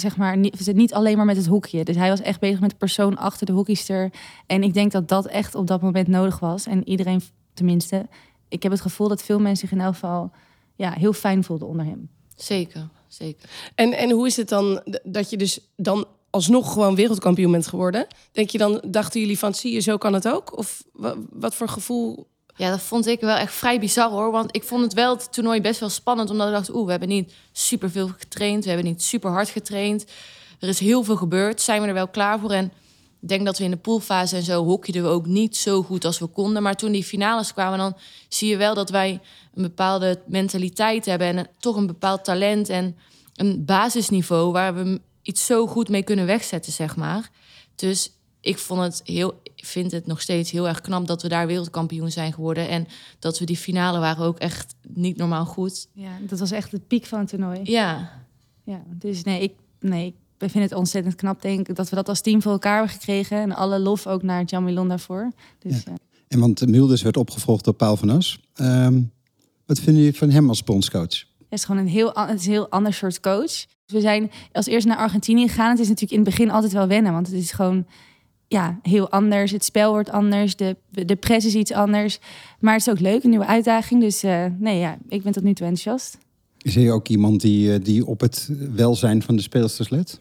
[0.00, 1.84] zeg maar, niet, niet alleen maar met het hoekje.
[1.84, 4.12] Dus hij was echt bezig met de persoon achter de hockeyster.
[4.46, 6.66] En ik denk dat dat echt op dat moment nodig was.
[6.66, 7.22] En iedereen,
[7.54, 8.06] tenminste,
[8.48, 10.30] ik heb het gevoel dat veel mensen zich in elk geval
[10.74, 12.08] ja, heel fijn voelden onder hem.
[12.36, 13.48] Zeker, zeker.
[13.74, 18.06] En, en hoe is het dan dat je dus dan alsnog gewoon wereldkampioen bent geworden.
[18.32, 20.58] Denk je dan, dachten jullie van, zie je, zo kan het ook?
[20.58, 20.84] Of
[21.30, 22.26] wat voor gevoel?
[22.56, 24.30] Ja, dat vond ik wel echt vrij bizar hoor.
[24.30, 26.30] Want ik vond het wel het toernooi best wel spannend.
[26.30, 28.62] Omdat ik dacht, oeh, we hebben niet super veel getraind.
[28.62, 30.04] We hebben niet super hard getraind.
[30.60, 31.60] Er is heel veel gebeurd.
[31.60, 32.50] Zijn we er wel klaar voor?
[32.50, 32.72] En
[33.20, 36.04] ik denk dat we in de poolfase en zo hockeyden we ook niet zo goed
[36.04, 36.62] als we konden.
[36.62, 37.96] Maar toen die finales kwamen, dan
[38.28, 39.20] zie je wel dat wij
[39.54, 41.26] een bepaalde mentaliteit hebben.
[41.26, 42.96] En toch een bepaald talent en
[43.34, 47.30] een basisniveau waar we iets zo goed mee kunnen wegzetten, zeg maar.
[47.74, 51.46] Dus ik vond het heel, vind het nog steeds heel erg knap dat we daar
[51.46, 52.68] wereldkampioen zijn geworden.
[52.68, 52.86] En
[53.18, 55.86] dat we die finale waren ook echt niet normaal goed.
[55.92, 57.60] Ja, dat was echt de piek van het toernooi.
[57.62, 58.10] Ja.
[58.64, 60.06] Ja, dus nee, ik, nee,
[60.38, 62.94] ik vind het ontzettend knap, denk ik, dat we dat als team voor elkaar hebben
[62.94, 63.38] gekregen.
[63.38, 65.32] En alle lof ook naar Jamilon daarvoor.
[65.58, 65.92] Dus, ja.
[66.28, 68.40] En want Milders werd opgevolgd door Paul van As.
[68.54, 69.12] Um,
[69.66, 71.24] wat vinden jullie van hem als bondscoach?
[71.48, 73.66] Het is gewoon een heel, het is een heel ander soort coach.
[73.86, 75.70] We zijn als eerst naar Argentinië gegaan.
[75.70, 77.86] Het is natuurlijk in het begin altijd wel wennen, want het is gewoon
[78.48, 79.50] ja, heel anders.
[79.50, 82.18] Het spel wordt anders, de, de press is iets anders.
[82.60, 84.00] Maar het is ook leuk, een nieuwe uitdaging.
[84.00, 86.18] Dus uh, nee, ja, ik ben tot nu toe enthousiast.
[86.58, 90.20] Is hij ook iemand die, eh, die op het welzijn van de speelsters let?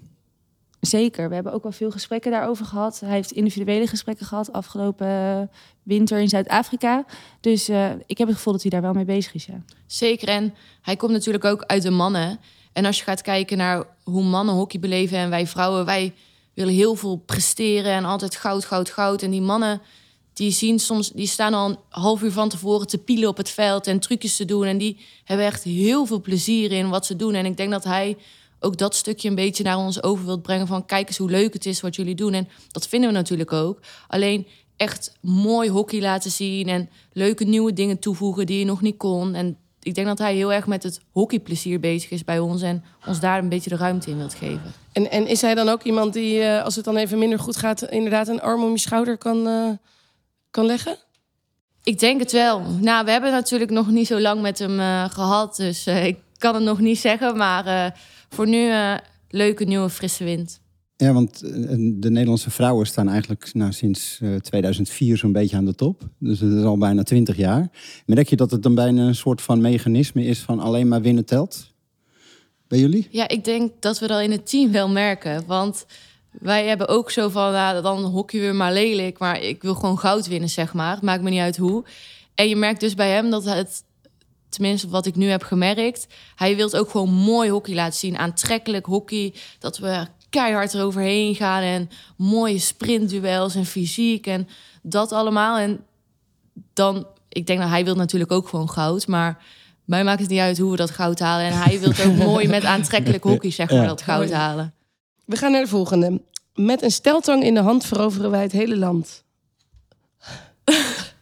[0.79, 2.99] Zeker, we hebben ook wel veel gesprekken daarover gehad.
[2.99, 5.49] Hij heeft individuele gesprekken gehad afgelopen
[5.83, 7.05] winter in Zuid-Afrika.
[7.39, 9.45] Dus uh, ik heb het gevoel dat hij daar wel mee bezig is.
[9.45, 9.63] Ja.
[9.85, 12.39] Zeker, en hij komt natuurlijk ook uit de mannen.
[12.73, 16.13] En als je gaat kijken naar hoe mannen hockey beleven en wij vrouwen, wij
[16.55, 19.21] willen heel veel presteren en altijd goud, goud, goud.
[19.21, 19.81] En die mannen,
[20.33, 23.49] die zien soms, die staan al een half uur van tevoren te pielen op het
[23.49, 24.65] veld en trucjes te doen.
[24.65, 27.33] En die hebben echt heel veel plezier in wat ze doen.
[27.33, 28.17] En ik denk dat hij
[28.59, 31.53] ook dat stukje een beetje naar ons over wilt brengen van kijk eens hoe leuk
[31.53, 32.33] het is wat jullie doen.
[32.33, 33.79] En dat vinden we natuurlijk ook.
[34.07, 38.97] Alleen echt mooi hockey laten zien en leuke nieuwe dingen toevoegen die je nog niet
[38.97, 39.35] kon.
[39.35, 42.83] En ik denk dat hij heel erg met het hockeyplezier bezig is bij ons en
[43.07, 44.73] ons daar een beetje de ruimte in wilt geven.
[44.91, 47.57] En, en is hij dan ook iemand die, uh, als het dan even minder goed
[47.57, 49.69] gaat, inderdaad een arm om je schouder kan, uh,
[50.51, 50.97] kan leggen?
[51.83, 52.61] Ik denk het wel.
[52.61, 56.55] Nou, we hebben natuurlijk nog niet zo lang met hem uh, gehad, dus ik kan
[56.55, 57.37] het nog niet zeggen.
[57.37, 57.95] Maar
[58.29, 58.71] voor nu
[59.29, 60.59] leuke nieuwe frisse wind.
[60.97, 61.39] Ja, want
[62.01, 66.09] de Nederlandse vrouwen staan eigenlijk nou, sinds 2004 zo'n beetje aan de top.
[66.19, 67.69] Dus het is al bijna 20 jaar.
[68.05, 71.25] Merk je dat het dan bijna een soort van mechanisme is van alleen maar winnen
[71.25, 71.73] telt?
[72.67, 73.07] Bij jullie?
[73.11, 75.43] Ja, ik denk dat we dat in het team wel merken.
[75.45, 75.85] Want
[76.31, 79.19] wij hebben ook zo van, nou, dan hockey weer maar lelijk.
[79.19, 80.97] Maar ik wil gewoon goud winnen, zeg maar.
[81.01, 81.83] Maakt me niet uit hoe.
[82.35, 83.83] En je merkt dus bij hem dat het,
[84.49, 86.07] tenminste wat ik nu heb gemerkt...
[86.35, 88.17] hij wil ook gewoon mooi hockey laten zien.
[88.17, 89.33] Aantrekkelijk hockey.
[89.59, 94.47] Dat we keihard eroverheen gaan en mooie sprintduels en fysiek en
[94.81, 95.57] dat allemaal.
[95.57, 95.79] En
[96.73, 99.43] dan, ik denk dat hij wil natuurlijk ook gewoon goud, maar
[99.85, 101.45] mij maakt het niet uit hoe we dat goud halen.
[101.45, 104.73] En hij wil ook mooi met aantrekkelijk hockey, zeg maar, dat goud halen.
[105.25, 106.21] We gaan naar de volgende.
[106.53, 109.23] Met een steltang in de hand veroveren wij het hele land.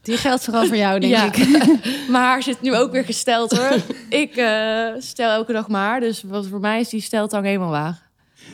[0.02, 1.34] Die geldt vooral voor jou, denk ja.
[1.34, 1.66] ik.
[2.12, 3.76] maar haar zit nu ook weer gesteld hoor.
[4.10, 6.00] ik uh, stel elke dag maar.
[6.00, 8.03] Dus wat voor mij is die steltang helemaal waar.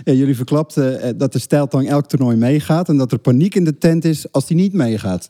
[0.04, 3.63] Ja, jullie verklapten eh, dat de stijltang elk toernooi meegaat en dat er paniek in
[3.63, 5.30] de tent is als die niet meegaat.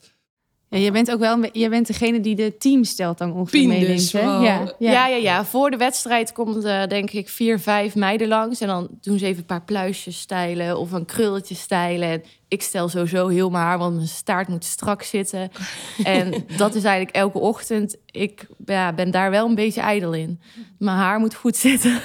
[0.70, 3.98] Ja, je bent ook wel je bent degene die de team stelt dan ongeveer meeneemt.
[3.98, 4.20] dus, hè?
[4.20, 4.74] Ja, ja.
[4.78, 5.44] Ja, ja, ja.
[5.44, 8.60] Voor de wedstrijd komt eh, denk ik vier, vijf meiden langs.
[8.60, 12.08] En dan doen ze even een paar pluisjes stijlen of een krulletje stijlen.
[12.08, 15.50] En ik stel sowieso heel mijn haar, want mijn staart moet strak zitten.
[16.04, 17.96] En dat is eigenlijk elke ochtend.
[18.06, 20.40] Ik ja, ben daar wel een beetje ijdel in.
[20.78, 22.00] Mijn haar moet goed zitten.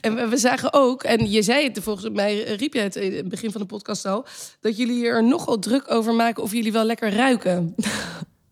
[0.00, 3.14] En we- zagen ook, en je zei het volgens mij, eh, riep je het in
[3.16, 4.24] het begin van de podcast al,
[4.60, 7.74] dat jullie er nogal druk over maken of jullie wel lekker ruiken.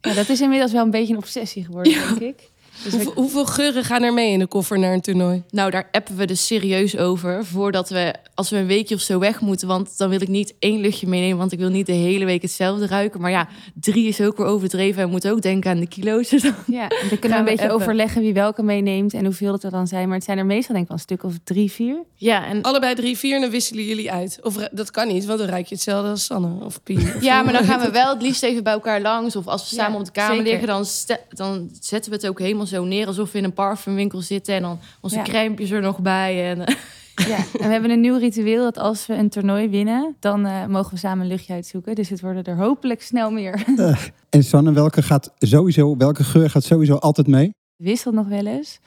[0.00, 2.50] Ja, dat is inmiddels wel een beetje een obsessie geworden, denk ik.
[2.84, 5.42] Dus Hoeveel, hoeveel geuren gaan er mee in de koffer naar een toernooi?
[5.50, 7.44] Nou, daar appen we dus serieus over.
[7.44, 9.68] Voordat we, als we een weekje of zo weg moeten.
[9.68, 11.38] Want dan wil ik niet één luchtje meenemen.
[11.38, 13.20] Want ik wil niet de hele week hetzelfde ruiken.
[13.20, 14.98] Maar ja, drie is ook weer overdreven.
[15.00, 16.28] En we moeten ook denken aan de kilo's.
[16.32, 17.80] Dus dan- Ja, dan kunnen we een beetje appen.
[17.80, 20.06] overleggen wie welke meeneemt en hoeveel het er dan zijn.
[20.06, 21.96] Maar het zijn er meestal denk ik wel een stuk of drie, vier.
[22.14, 24.38] Ja, en Allebei drie, vier en dan wisselen jullie uit.
[24.42, 26.98] Of dat kan niet, want dan ruik je hetzelfde als Sanne of Pien.
[26.98, 29.36] Of Ja, maar dan gaan we wel het liefst even bij elkaar langs.
[29.36, 30.50] Of als we Ja, samen op de kamer zeker.
[30.50, 30.86] liggen, dan,
[31.28, 33.06] dan zetten we het ook helemaal zo neer.
[33.06, 34.54] Alsof we in een parfumwinkel zitten.
[34.54, 35.74] En dan onze Ja.
[35.76, 36.50] er nog bij.
[36.50, 36.74] En, eh,
[37.14, 40.66] Ja, en we hebben een nieuw ritueel dat als we een toernooi winnen, dan eh,
[40.66, 41.94] mogen we samen een luchtje uitzoeken.
[41.94, 43.64] Dus het worden er hopelijk snel meer.
[44.30, 47.50] En Sanne, welke, gaat sowieso, welke geur gaat sowieso altijd mee?
[47.76, 48.78] Wisselt nog wel eens.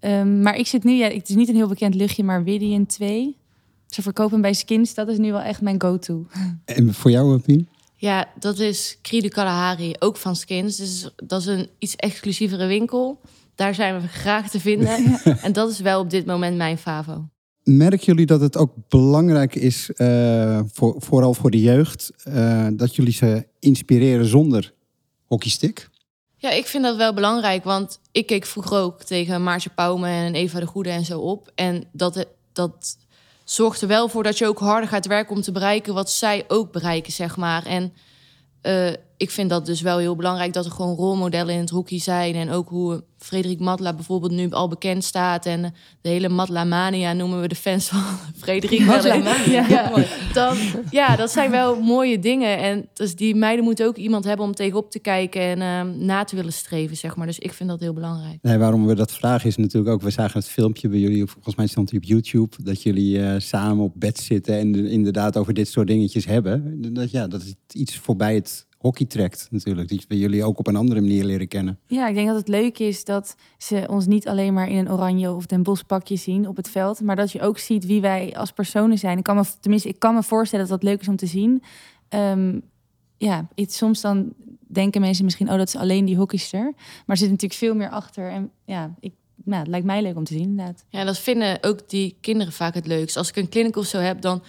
[0.00, 2.86] Ehm, maar ik zit nu, ja, het is niet een heel bekend luchtje, maar Widian
[2.86, 3.36] 2.
[3.86, 6.26] Ze verkopen hem bij Skins, dat is nu wel echt mijn go-to.
[6.64, 7.68] En voor jou, eh, Pien?
[8.00, 10.76] Ja, dat is Cri du Kalahari, ook van Skins.
[10.76, 13.20] Dus dat is een iets exclusievere winkel.
[13.54, 15.20] Daar zijn we graag te vinden.
[15.42, 17.28] En dat is wel op dit moment mijn favo.
[17.62, 22.96] Merken jullie dat het ook belangrijk is, eh, voor, vooral voor de jeugd, eh, dat
[22.96, 24.72] jullie ze inspireren zonder
[25.26, 25.88] hockeystick?
[26.36, 30.34] Ja, ik vind dat wel belangrijk, want ik keek vroeger ook tegen Maartje Pauwme en
[30.34, 31.52] Eva de Goede en zo op.
[31.54, 32.96] En dat, dat
[33.52, 36.44] zorgt er wel voor dat je ook harder gaat werken om te bereiken wat zij
[36.48, 37.66] ook bereiken, zeg maar.
[37.66, 37.92] En
[38.60, 41.98] eh, ik vind dat dus wel heel belangrijk dat er gewoon rolmodellen in het hockey
[41.98, 42.34] zijn.
[42.34, 45.46] En ook hoe Frederik Matla bijvoorbeeld nu al bekend staat.
[45.46, 48.02] En de hele Matla-mania noemen we de fans van
[48.42, 48.80] Frederik.
[48.80, 49.66] Matla-mania.
[49.68, 49.92] Ja,
[50.32, 50.56] dan,
[50.90, 52.58] ja, dat zijn wel mooie dingen.
[52.58, 56.24] En dus die meiden moeten ook iemand hebben om tegenop te kijken en ehm, na
[56.24, 57.26] te willen streven, zeg maar.
[57.26, 58.38] Dus ik vind dat heel belangrijk.
[58.42, 61.54] Nee, waarom we dat vragen is natuurlijk ook, we zagen het filmpje bij jullie, volgens
[61.56, 65.36] mij stond het op YouTube, dat jullie eh, samen op bed zitten en de- inderdaad
[65.36, 66.82] over dit soort dingetjes hebben.
[66.94, 70.66] Dat, ja, dat het iets voorbij het hockey trekt natuurlijk, dat we jullie ook op
[70.66, 71.78] een andere manier leren kennen.
[71.86, 74.92] Ja, ik denk dat het leuk is dat ze ons niet alleen maar in een
[74.92, 78.00] oranje of Den Bosch pakje zien op het veld, maar dat je ook ziet wie
[78.00, 79.18] wij als personen zijn.
[79.18, 81.62] Ik kan me, tenminste, ik kan me voorstellen dat dat leuk is om te zien.
[82.08, 82.60] Ehm,
[83.16, 84.32] ja, het, soms dan
[84.72, 86.72] denken mensen misschien, oh, dat is alleen die hockeyster.
[86.74, 88.30] Maar er zit natuurlijk veel meer achter.
[88.30, 89.12] En ja, ik,
[89.44, 90.84] nou, het lijkt mij leuk om te zien, inderdaad.
[90.88, 93.16] Ja, dat vinden ook die kinderen vaak het leukst.
[93.16, 94.42] Als ik een clinic of zo heb, dan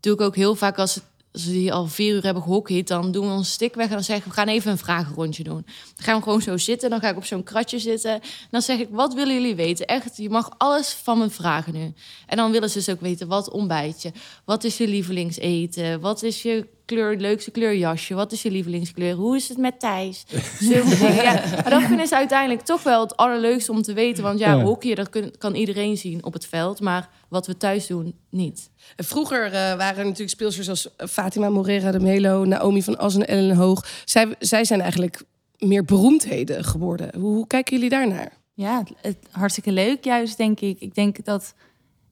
[0.00, 1.04] doe ik ook heel vaak als, het,
[1.36, 3.92] als we die al vier uur hebben gehockeyd, dan doen we onze stick weg en
[3.92, 5.62] dan zeggen we, we gaan even een vragenrondje doen.
[5.64, 8.12] Dan gaan we gewoon zo zitten, dan ga ik op zo'n kratje zitten.
[8.12, 8.20] En
[8.50, 9.86] dan zeg ik, wat willen jullie weten?
[9.86, 11.92] Echt, je mag alles van me vragen nu.
[12.26, 14.12] En dan willen ze dus ook weten, wat ontbijt je?
[14.44, 16.00] Wat is je lievelingseten?
[16.00, 18.14] Wat is je kleur, leukste kleurjasje?
[18.14, 19.14] Wat is je lievelingskleur?
[19.14, 20.24] Hoe is het met Thijs?
[20.60, 24.22] Ja, maar dat vinden ze uiteindelijk toch wel het allerleukste om te weten.
[24.22, 24.62] Want ja, Ja.
[24.62, 26.80] hockey, dat kan iedereen zien op het veld.
[26.80, 28.70] Maar wat we thuis doen, niet.
[28.96, 33.26] Vroeger eh, waren er natuurlijk speelsters als Fatima Morera de Melo, Naomi van As en
[33.26, 33.86] Ellen Hoog.
[34.04, 35.22] Zij, zij zijn eigenlijk
[35.58, 37.10] meer beroemdheden geworden.
[37.14, 38.32] Hoe, hoe kijken jullie daarnaar?
[38.54, 38.82] Ja,
[39.30, 40.80] hartstikke leuk juist, denk ik.
[40.80, 41.54] Ik denk dat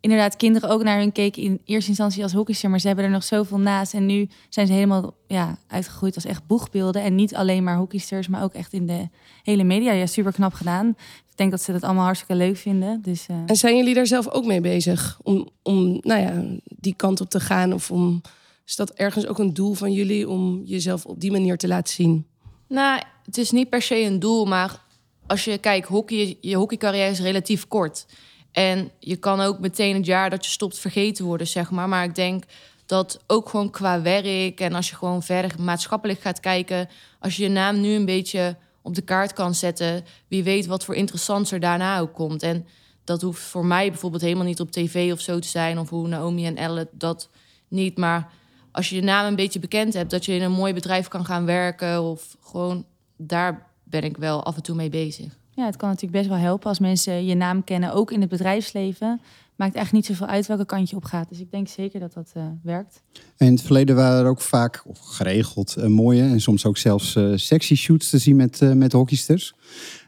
[0.05, 3.11] inderdaad kinderen ook naar hun keken in eerste instantie als hockeyster, maar ze hebben er
[3.11, 3.95] nog zoveel naast.
[3.95, 7.03] En nu zijn ze helemaal ja, uitgegroeid als echt boegbeelden.
[7.03, 9.09] En niet alleen maar hockeysters, maar ook echt in de
[9.43, 9.93] hele media.
[9.93, 10.97] Ja, super knap gedaan.
[11.35, 13.03] Ik denk dat ze dat allemaal hartstikke leuk vinden.
[13.03, 15.18] Dus eh, En zijn jullie daar zelf ook mee bezig?
[15.23, 17.73] Om, om nou ja, die kant op te gaan?
[17.73, 18.20] Of om,
[18.66, 21.94] is dat ergens ook een doel van jullie om jezelf op die manier te laten
[21.94, 22.27] zien?
[22.68, 24.81] Nou, het is niet per se een doel, maar
[25.27, 28.07] als je kijkt, hockey, je hockeycarrière is relatief kort.
[28.53, 31.88] En je kan ook meteen het jaar dat je stopt vergeten worden, zeg maar.
[31.88, 32.44] Maar ik denk
[32.87, 36.88] dat ook gewoon qua werk en als je gewoon verder maatschappelijk gaat kijken,
[37.20, 40.85] als je je naam nu een beetje op de kaart kan zetten, wie weet wat
[40.85, 42.42] voor interessants er daarna ook komt.
[42.42, 42.66] En
[43.05, 46.09] dat hoeft voor mij bijvoorbeeld helemaal niet op tv of zo te zijn, of hoe
[46.09, 47.29] Naomi en Elle dat
[47.68, 47.97] niet.
[47.97, 48.33] Maar
[48.73, 51.25] als je je naam een beetje bekend hebt, dat je in een mooi bedrijf kan
[51.25, 55.37] gaan werken of gewoon daar ben ik wel af en toe mee bezig.
[55.55, 58.31] Ja, het kan natuurlijk best wel helpen als mensen je naam kennen, ook in het
[58.31, 59.21] bedrijfsleven.
[59.57, 61.29] Maakt eigenlijk niet zoveel uit welke kant je op gaat.
[61.29, 63.03] Dus ik denk zeker dat dat eh, werkt.
[63.37, 66.77] En in het verleden waren er ook vaak, of geregeld, eh, mooie en soms ook
[66.77, 69.55] zelfs eh, sexy shoots te zien met, eh, met hockeysters.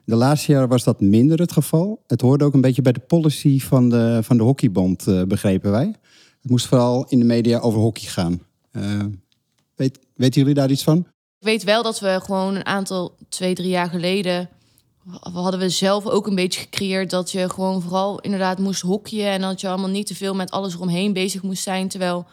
[0.04, 2.02] De laatste jaren was dat minder het geval.
[2.06, 5.70] Het hoorde ook een beetje bij de policy van de, van de hockeybond, eh, begrepen
[5.70, 5.86] wij.
[6.42, 8.40] Het moest vooral in de media over hockey gaan.
[9.74, 10.98] Weet, weten jullie daar iets van?
[11.38, 14.48] Ik weet wel dat we gewoon een aantal, twee, drie jaar geleden...
[15.32, 17.10] hadden we zelf ook een beetje gecreëerd...
[17.10, 19.30] dat je gewoon vooral inderdaad moest hockeyen...
[19.30, 21.88] en dat je allemaal niet te veel met alles eromheen bezig moest zijn.
[21.88, 22.26] Terwijl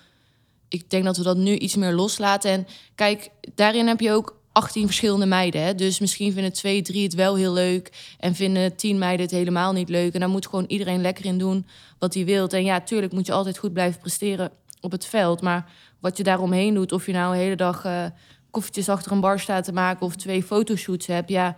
[0.68, 2.52] ik denk dat we dat nu iets meer loslaten.
[2.52, 5.64] En kijk, daarin heb je ook 18 verschillende meiden.
[5.64, 5.76] Hè?
[5.76, 8.16] Dus misschien vinden twee, drie het wel heel leuk.
[8.20, 10.14] En vinden tien meiden het helemaal niet leuk.
[10.14, 11.66] En dan moet gewoon iedereen lekker in doen
[12.00, 12.48] wat hij wil.
[12.48, 15.42] En ja, tuurlijk moet je altijd goed blijven presteren op het veld.
[15.42, 18.06] Maar wat je daaromheen doet, of je nou een hele dag uh,
[18.52, 21.58] koffietjes achter een bar staat te maken of twee fotoshoots hebt, ja,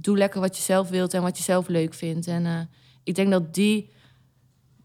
[0.00, 2.26] doe lekker wat je zelf wilt en wat je zelf leuk vindt.
[2.26, 2.60] En uh,
[3.02, 3.90] ik denk dat die,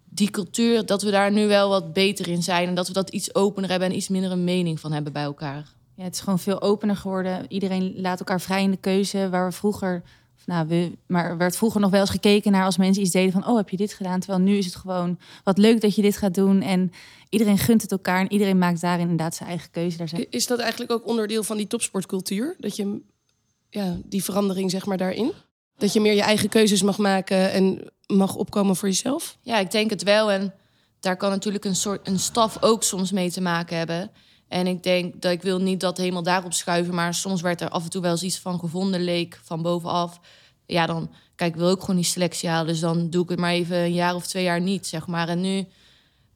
[0.03, 3.09] die cultuur, dat we daar nu wel wat beter in zijn en dat we dat
[3.09, 5.73] iets opener hebben en iets minder een mening van hebben bij elkaar.
[5.95, 7.45] Ja, het is gewoon veel opener geworden.
[7.47, 9.29] Iedereen laat elkaar vrij in de keuze.
[9.29, 10.03] Waar we vroeger,
[10.45, 13.47] nou, we, maar werd vroeger nog wel eens gekeken naar als mensen iets deden van,
[13.47, 14.19] oh, heb je dit gedaan?
[14.19, 16.61] Terwijl nu is het gewoon, wat leuk dat je dit gaat doen.
[16.61, 16.91] En
[17.29, 19.97] iedereen gunt het elkaar en iedereen maakt daarin inderdaad zijn eigen keuze.
[19.97, 20.25] Daar zijn...
[20.29, 22.55] Is dat eigenlijk ook onderdeel van die topsportcultuur?
[22.59, 23.01] Dat je,
[23.73, 25.31] ja, die verandering zeg maar daarin?
[25.77, 29.37] Dat je meer je eigen keuzes mag maken en mag opkomen voor jezelf?
[29.41, 30.31] Ja, ik denk het wel.
[30.31, 30.53] En
[30.99, 34.11] daar kan natuurlijk een soort een staf ook soms mee te maken hebben.
[34.47, 37.69] En ik denk dat ik wil niet dat helemaal daarop schuiven, maar soms werd er
[37.69, 40.19] af en toe wel eens iets van gevonden, leek van bovenaf.
[40.65, 43.39] Ja, dan kijk, ik wil ook gewoon die selectie halen, dus dan doe ik het
[43.39, 45.29] maar even een jaar of twee jaar niet, zeg maar.
[45.29, 45.67] En nu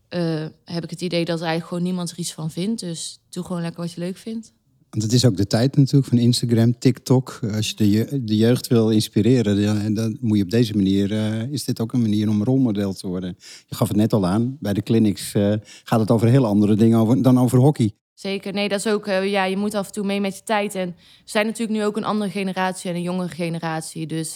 [0.10, 2.80] uh, heb ik het idee dat eigenlijk gewoon niemand er iets van vindt.
[2.80, 4.54] Dus doe gewoon lekker wat je leuk vindt.
[4.98, 7.40] Want het is ook de tijd natuurlijk van Instagram, TikTok.
[7.54, 11.12] Als je de, je de jeugd wil inspireren, dan, dan, moet je op deze manier...
[11.12, 13.38] Uh, is dit ook een manier om rolmodel te worden.
[13.68, 16.76] Je gaf het net al aan, bij de clinics uh, gaat het over heel andere
[16.76, 17.92] dingen over, dan over hockey.
[18.14, 20.44] Zeker, nee, dat is ook, uh, ja, je moet af en toe mee met je
[20.44, 20.76] tijd.
[20.76, 24.08] En we zijn natuurlijk nu ook een andere generatie en een jongere generatie.
[24.08, 24.34] Dus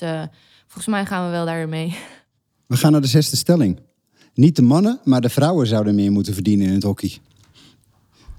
[0.67, 1.95] volgens mij gaan we wel daar mee.
[2.67, 3.79] We gaan naar de zesde stelling.
[4.33, 7.17] Niet de mannen, maar de vrouwen zouden meer moeten verdienen in het hockey.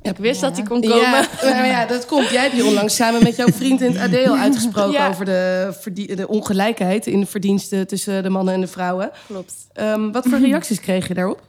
[0.02, 0.46] Ja, ik wist ja.
[0.46, 1.00] dat die kon komen.
[1.00, 2.28] Ja, nou ja, dat komt.
[2.28, 5.08] Jij hebt hier onlangs samen met jouw vriend in het AD al uitgesproken ja.
[5.08, 9.10] over de, de, ongelijkheid in de verdiensten tussen de mannen en de vrouwen.
[9.26, 9.54] Klopt.
[9.74, 11.40] Um, wat voor reacties kreeg je daarop?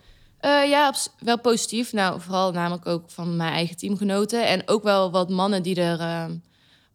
[0.45, 1.93] Uh, ja, wel positief.
[1.93, 4.47] Nou, vooral namelijk ook van mijn eigen teamgenoten.
[4.47, 6.25] En ook wel wat mannen die er uh,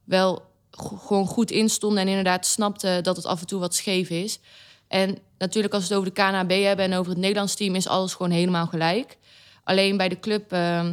[0.05, 2.03] wel gewoon goed in stonden.
[2.03, 4.41] En inderdaad snapten dat het af en toe wat scheef is.
[4.89, 7.75] En natuurlijk als we het over de KNAB hebben en over het Nederlands team...
[7.75, 9.17] is alles gewoon helemaal gelijk.
[9.65, 10.87] Alleen bij de club uh,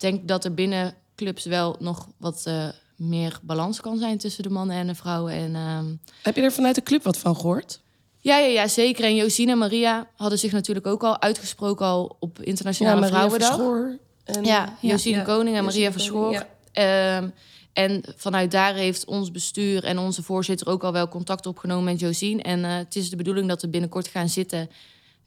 [0.00, 4.18] denk dat er binnen clubs wel nog wat uh, meer balans kan zijn...
[4.18, 5.32] tussen de mannen en de vrouwen.
[5.32, 5.86] En, ehm,
[6.22, 7.80] Heb je er vanuit de club wat van gehoord?
[8.20, 9.04] Ja, ja, ja, zeker.
[9.04, 13.48] En Josine en Maria hadden zich natuurlijk ook al uitgesproken al op Internationale ja, Vrouwendag.
[13.48, 16.46] Verschoor en, ja, Josine ja, Koning en Maria Verschoor.
[16.72, 17.32] Um,
[17.72, 22.00] en vanuit daar heeft ons bestuur en onze voorzitter ook al wel contact opgenomen met
[22.00, 22.42] Josine.
[22.42, 24.70] En uh, het is de bedoeling dat we binnenkort gaan zitten.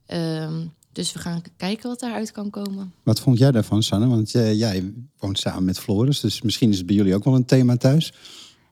[0.08, 2.94] Um, dus we gaan kijken wat daaruit kan komen.
[3.04, 4.08] Wat vond jij daarvan, Sanne?
[4.08, 7.36] Want uh, jij woont samen met Floris, dus misschien is het bij jullie ook wel
[7.36, 8.14] een thema thuis.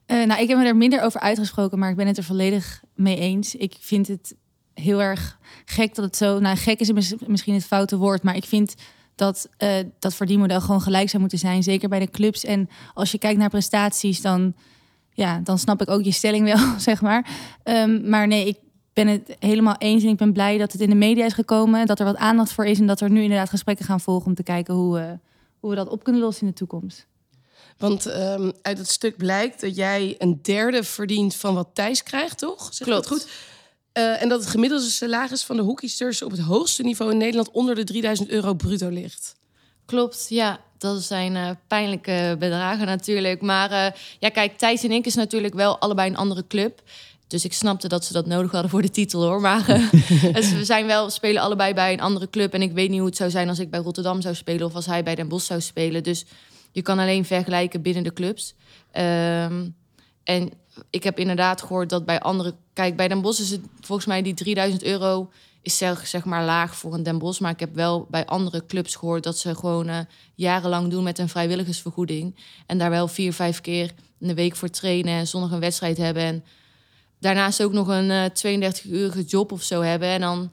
[0.06, 2.82] Uh, nou, ik heb me er minder over uitgesproken, maar ik ben het er volledig
[2.94, 3.54] mee eens.
[3.54, 4.34] Ik vind het
[4.74, 6.38] heel erg gek dat het zo.
[6.38, 8.74] Nou, gek is misschien het foute woord, maar ik vind
[9.14, 11.62] dat uh, dat verdienmodel gewoon gelijk zou moeten zijn.
[11.62, 12.44] Zeker bij de clubs.
[12.44, 14.54] En als je kijkt naar prestaties, dan,
[15.12, 17.30] ja, dan snap ik ook je stelling wel, zeg maar.
[17.64, 18.56] Um, maar nee, ik
[18.92, 21.86] ben het helemaal eens en ik ben blij dat het in de media is gekomen.
[21.86, 24.34] Dat er wat aandacht voor is en dat er nu inderdaad gesprekken gaan volgen om
[24.34, 25.04] te kijken hoe, uh,
[25.60, 27.06] hoe we dat op kunnen lossen in de toekomst.
[27.78, 32.38] Want um, uit het stuk blijkt dat jij een derde verdient van wat Thijs krijgt,
[32.38, 32.68] toch?
[32.74, 33.06] Zeg Klopt.
[33.06, 33.28] goed?
[33.98, 37.50] Uh, en dat het gemiddelde salaris van de hockeysters op het hoogste niveau in Nederland
[37.50, 39.34] onder de 3000 euro bruto ligt.
[39.86, 40.60] Klopt, ja.
[40.78, 43.40] Dat zijn uh, pijnlijke bedragen natuurlijk.
[43.40, 46.82] Maar uh, ja, kijk, Thijs en ik is natuurlijk wel allebei een andere club.
[47.30, 49.40] Dus ik snapte dat ze dat nodig hadden voor de titel hoor.
[49.40, 49.66] Maar
[50.32, 52.54] dus we zijn wel, spelen allebei bij een andere club.
[52.54, 54.74] En ik weet niet hoe het zou zijn als ik bij Rotterdam zou spelen of
[54.74, 56.02] als hij bij Den Bosch zou spelen.
[56.02, 56.24] Dus
[56.72, 58.54] je kan alleen vergelijken binnen de clubs.
[58.92, 59.74] Um,
[60.24, 60.52] en
[60.90, 62.54] ik heb inderdaad gehoord dat bij andere...
[62.72, 65.30] Kijk, bij Den Bosch is het volgens mij die 3000 euro...
[65.62, 67.40] is zeg, zeg maar laag voor een Den Bosch.
[67.40, 69.22] Maar ik heb wel bij andere clubs gehoord...
[69.22, 69.98] dat ze gewoon uh,
[70.34, 72.36] jarenlang doen met een vrijwilligersvergoeding.
[72.66, 75.18] En daar wel vier, vijf keer in de week voor trainen...
[75.18, 76.22] en zondag een wedstrijd hebben.
[76.22, 76.44] En
[77.20, 80.08] daarnaast ook nog een uh, 32-urige job of zo hebben.
[80.08, 80.50] En dan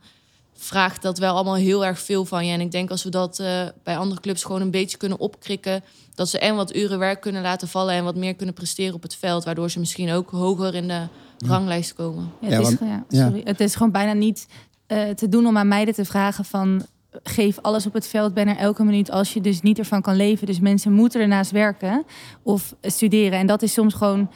[0.58, 2.54] vraagt dat wel allemaal heel erg veel van je.
[2.54, 3.48] En ik denk als we dat uh,
[3.84, 5.84] bij andere clubs gewoon een beetje kunnen opkrikken...
[6.16, 7.94] dat ze en wat uren werk kunnen laten vallen...
[7.94, 9.44] en wat meer kunnen presteren op het veld...
[9.44, 11.08] waardoor ze misschien ook hoger in de
[11.46, 12.32] ranglijst komen.
[12.42, 13.42] Ja, het, is, ja, sorry.
[13.44, 14.48] het is gewoon bijna niet
[14.88, 16.86] uh, te doen om aan meiden te vragen van...
[17.24, 19.12] geef alles op het veld, ben er elke minuut...
[19.12, 20.48] als je dus niet ervan kan leven.
[20.48, 22.06] Dus mensen moeten ernaast werken
[22.44, 23.40] of studeren.
[23.40, 24.30] En dat is soms gewoon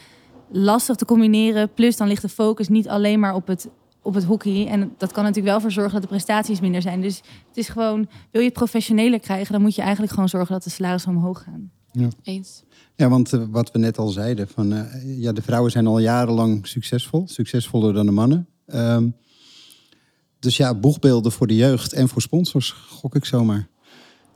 [0.51, 1.73] lastig te combineren.
[1.73, 3.69] Plus dan ligt de focus niet alleen maar op het
[4.01, 4.67] op het hockey.
[4.67, 7.01] En dat kan natuurlijk wel voor zorgen dat de prestaties minder zijn.
[7.01, 10.53] Dus het is gewoon, wil je het professioneler krijgen, dan moet je eigenlijk gewoon zorgen
[10.53, 11.71] dat de salarissen omhoog gaan.
[12.23, 12.63] Eens.
[12.95, 15.99] Ja, want eh, wat we net al zeiden, van, eh, ja, de vrouwen zijn al
[15.99, 17.27] jarenlang succesvol.
[17.27, 18.47] Succesvoller dan de mannen.
[18.67, 19.09] Ehm,
[20.39, 23.67] dus ja, boegbeelden voor de jeugd en voor sponsors, gok ik zomaar.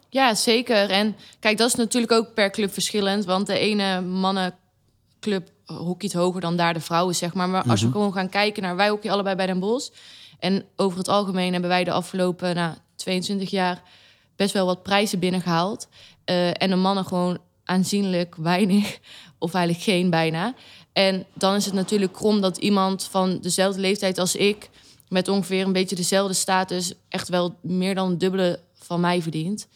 [0.09, 0.89] Ja, zeker.
[0.89, 3.25] En kijk, dat is natuurlijk ook per club verschillend.
[3.25, 7.49] Want de ene mannenclub hockeyt hoger dan daar de vrouwen, zeg maar.
[7.49, 8.75] Maar als we gewoon gaan kijken naar...
[8.75, 9.89] Wij hockey allebei bij Den Bosch.
[10.39, 13.81] En over het algemeen hebben wij de afgelopen nou, 22 jaar...
[14.35, 15.87] best wel wat prijzen binnengehaald.
[16.25, 18.99] Eh, en de mannen gewoon aanzienlijk weinig.
[19.39, 20.53] Of eigenlijk geen bijna.
[20.93, 24.69] En dan is het natuurlijk krom dat iemand van dezelfde leeftijd als ik...
[25.09, 26.93] met ongeveer een beetje dezelfde status...
[27.09, 29.67] echt wel meer dan het dubbele van mij verdient.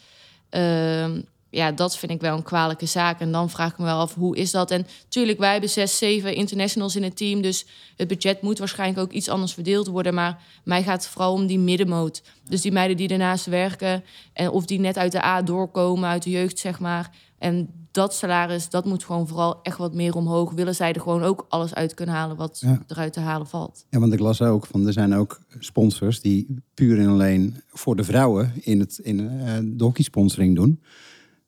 [0.48, 1.20] Ehm,
[1.50, 3.20] ja, dat vind ik wel een kwalijke zaak.
[3.20, 4.70] En dan vraag ik me wel af, hoe is dat?
[4.70, 7.42] En natuurlijk, wij hebben zes, zeven internationals in het team.
[7.42, 10.14] Dus het budget moet waarschijnlijk ook iets anders verdeeld worden.
[10.14, 12.22] Maar mij gaat het vooral om die middenmoot.
[12.48, 14.04] Dus die meiden die ernaast werken.
[14.32, 17.10] En of die net uit de A doorkomen, uit de jeugd, zeg maar.
[17.38, 20.52] En dat salaris, dat moet gewoon vooral echt wat meer omhoog.
[20.52, 22.82] Willen zij er gewoon ook alles uit kunnen halen wat Ja.
[22.86, 23.84] eruit te halen valt.
[23.88, 27.96] Ja, want ik las ook van er zijn ook sponsors die puur en alleen voor
[27.96, 30.82] de vrouwen in, het, in eh, de hockeysponsoring doen.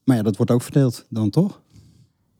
[0.04, 1.60] Maar ja, dat wordt ook verdeeld dan toch?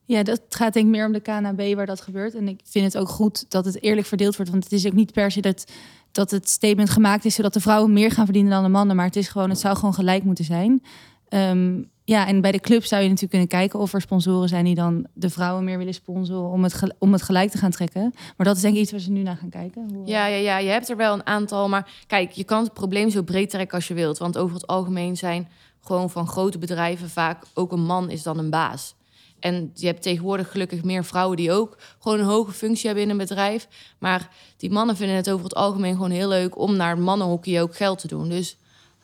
[0.05, 2.35] Ja, dat gaat denk ik meer om de KNB waar dat gebeurt.
[2.35, 4.51] En ik vind het ook goed dat het eerlijk verdeeld wordt.
[4.51, 5.71] Want het is ook niet per se dat,
[6.13, 7.35] dat het statement gemaakt is...
[7.35, 8.97] zodat de vrouwen meer gaan verdienen dan de mannen.
[8.97, 10.83] Maar het, is gewoon, het zou gewoon gelijk moeten zijn.
[11.29, 13.79] Ehm, ja, en bij de club zou je natuurlijk kunnen kijken...
[13.81, 16.51] of er sponsoren zijn die dan de vrouwen meer willen sponsoren...
[16.51, 18.13] om het, om het gelijk te gaan trekken.
[18.37, 19.91] Maar dat is denk ik iets waar ze nu naar gaan kijken.
[19.95, 21.69] Hoe- Ja, ja, ja, je hebt er wel een aantal.
[21.69, 24.19] Maar kijk, je kan het probleem zo breed trekken als je wilt.
[24.19, 25.49] Want over het algemeen zijn
[25.85, 28.95] gewoon van grote bedrijven vaak ook een man is dan een baas.
[29.41, 33.11] En je hebt tegenwoordig gelukkig meer vrouwen die ook gewoon een hoge functie hebben in
[33.11, 33.69] een bedrijf.
[33.99, 37.77] Maar die mannen vinden het over het algemeen gewoon heel leuk om naar mannenhockey ook
[37.77, 38.29] geld te doen.
[38.29, 38.57] Dus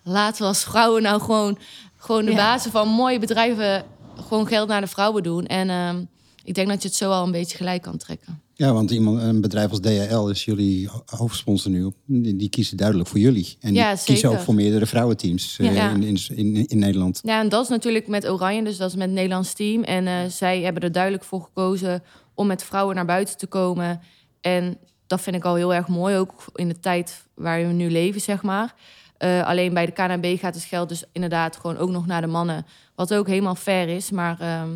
[0.02, 1.58] laten we als vrouwen nou gewoon,
[1.96, 2.36] gewoon de Ja.
[2.36, 3.84] bazen van mooie bedrijven
[4.28, 5.46] gewoon geld naar de vrouwen doen.
[5.46, 6.04] En ehm,
[6.48, 8.40] ik denk dat je het zo al een beetje gelijk kan trekken.
[8.54, 11.92] Ja, want iemand, een bedrijf als DHL is jullie ho- hoofdsponsor nu.
[12.04, 13.56] Die, die kiezen duidelijk voor jullie.
[13.60, 15.90] En Ja, die kiezen ook voor meerdere vrouwenteams eh, Ja.
[15.90, 17.20] in, in, in, in Nederland.
[17.22, 19.82] Ja, en dat is natuurlijk met Oranje, dus dat is met het Nederlands team.
[19.82, 22.02] En eh, zij hebben er duidelijk voor gekozen
[22.34, 24.00] om met vrouwen naar buiten te komen.
[24.40, 27.90] En dat vind ik al heel erg mooi, ook in de tijd waar we nu
[27.90, 28.74] leven, zeg maar.
[29.18, 32.26] Eh, alleen bij de KNB gaat het geld dus inderdaad gewoon ook nog naar de
[32.26, 32.66] mannen.
[32.94, 34.70] Wat ook helemaal fair is, maar ehm,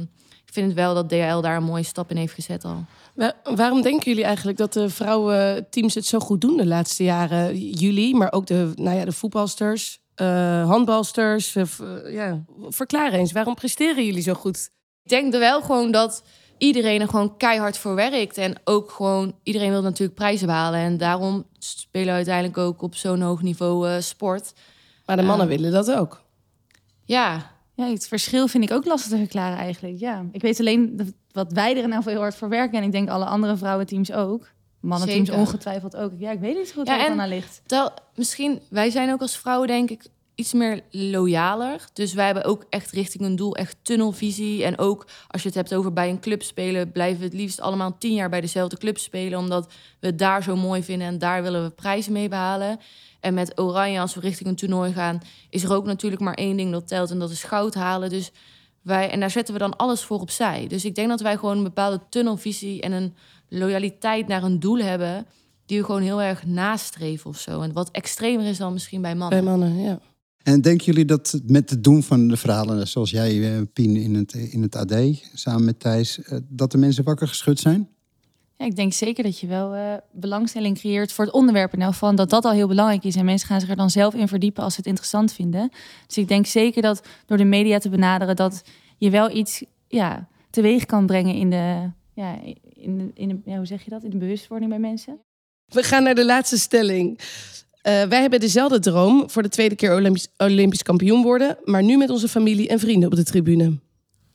[0.53, 2.85] vind het wel dat DHL daar een mooie stap in heeft gezet al.
[3.15, 7.59] Wa- waarom denken jullie eigenlijk dat de vrouwenteams het zo goed doen de laatste jaren?
[7.71, 11.57] Jullie, maar ook de, nou ja, de voetbalsters, eh, handbalsters.
[11.57, 11.65] eh,
[12.09, 12.45] ja.
[12.69, 14.71] Verklaar eens, waarom presteren jullie zo goed?
[15.03, 16.23] Ik denk er wel gewoon dat
[16.59, 18.39] iedereen er gewoon keihard voor werkt.
[18.39, 20.81] En ook gewoon, iedereen wil natuurlijk prijzen behalen.
[20.81, 24.53] En daarom spelen we uiteindelijk ook op zo'n hoog niveau sport.
[25.07, 26.21] Maar de mannen willen dat ook.
[27.05, 27.52] Ja,
[27.87, 29.99] Ja, het verschil vind ik ook lastig te verklaren eigenlijk.
[29.99, 32.79] Ja, ik weet alleen dat, wat wij er nou heel hard voor werken.
[32.79, 34.51] En ik denk alle andere vrouwenteams ook.
[34.81, 35.43] Mannenteams Zeker.
[35.43, 36.13] ongetwijfeld ook.
[36.19, 37.63] Ja, ik weet niet zo goed Ja, waar het aan ligt.
[38.15, 41.85] Misschien, wij zijn ook als vrouwen denk ik iets meer loyaler.
[41.93, 44.65] Dus wij hebben ook echt richting een doel, echt tunnelvisie.
[44.65, 47.61] En ook als je het hebt over bij een club spelen, blijven we het liefst
[47.61, 49.39] allemaal tien jaar bij dezelfde club spelen.
[49.39, 52.79] Omdat we het daar zo mooi vinden en daar willen we prijzen mee behalen.
[53.23, 55.21] En met Oranje, als we richting een toernooi gaan,
[55.51, 57.11] is er ook natuurlijk maar één ding dat telt.
[57.11, 58.11] En dat is goud halen.
[58.11, 58.33] Dus
[58.83, 60.67] wij, en daar zetten we dan alles voor opzij.
[60.67, 63.15] Dus ik denk dat wij gewoon een bepaalde tunnelvisie en een
[63.49, 65.27] loyaliteit naar een doel hebben.
[65.67, 67.61] Die we gewoon heel erg nastreven of zo.
[67.61, 69.45] En wat extremer is dan misschien bij mannen.
[69.45, 70.01] Bij mannen, ja.
[70.43, 74.15] En denken jullie dat met het doen van de verhalen, zoals jij, eh, Pien, in
[74.15, 74.95] het, in het AD,
[75.35, 77.89] samen met Thijs, eh, dat de mensen wakker geschud zijn?
[78.63, 81.75] Ja, ik denk zeker dat je wel eh, belangstelling creëert voor het onderwerp.
[81.75, 83.17] Elk geval dat dat al heel belangrijk is.
[83.17, 85.71] En mensen gaan zich er dan zelf in verdiepen als ze het interessant vinden.
[86.07, 88.37] Dus ik denk zeker dat door de media te benaderen...
[88.37, 88.63] dat
[88.99, 91.91] je wel iets ja, teweeg kan brengen in de...
[92.15, 92.39] Ja,
[92.75, 94.03] in de, in de ja, hoe zeg je dat?
[94.05, 95.19] In de bewustwording bij mensen.
[95.67, 97.19] We gaan naar de laatste stelling.
[97.83, 101.59] Eh, wij hebben dezelfde droom voor de tweede keer Olympisch, Olympisch kampioen worden.
[101.65, 103.79] Maar nu met onze familie en vrienden op de tribune.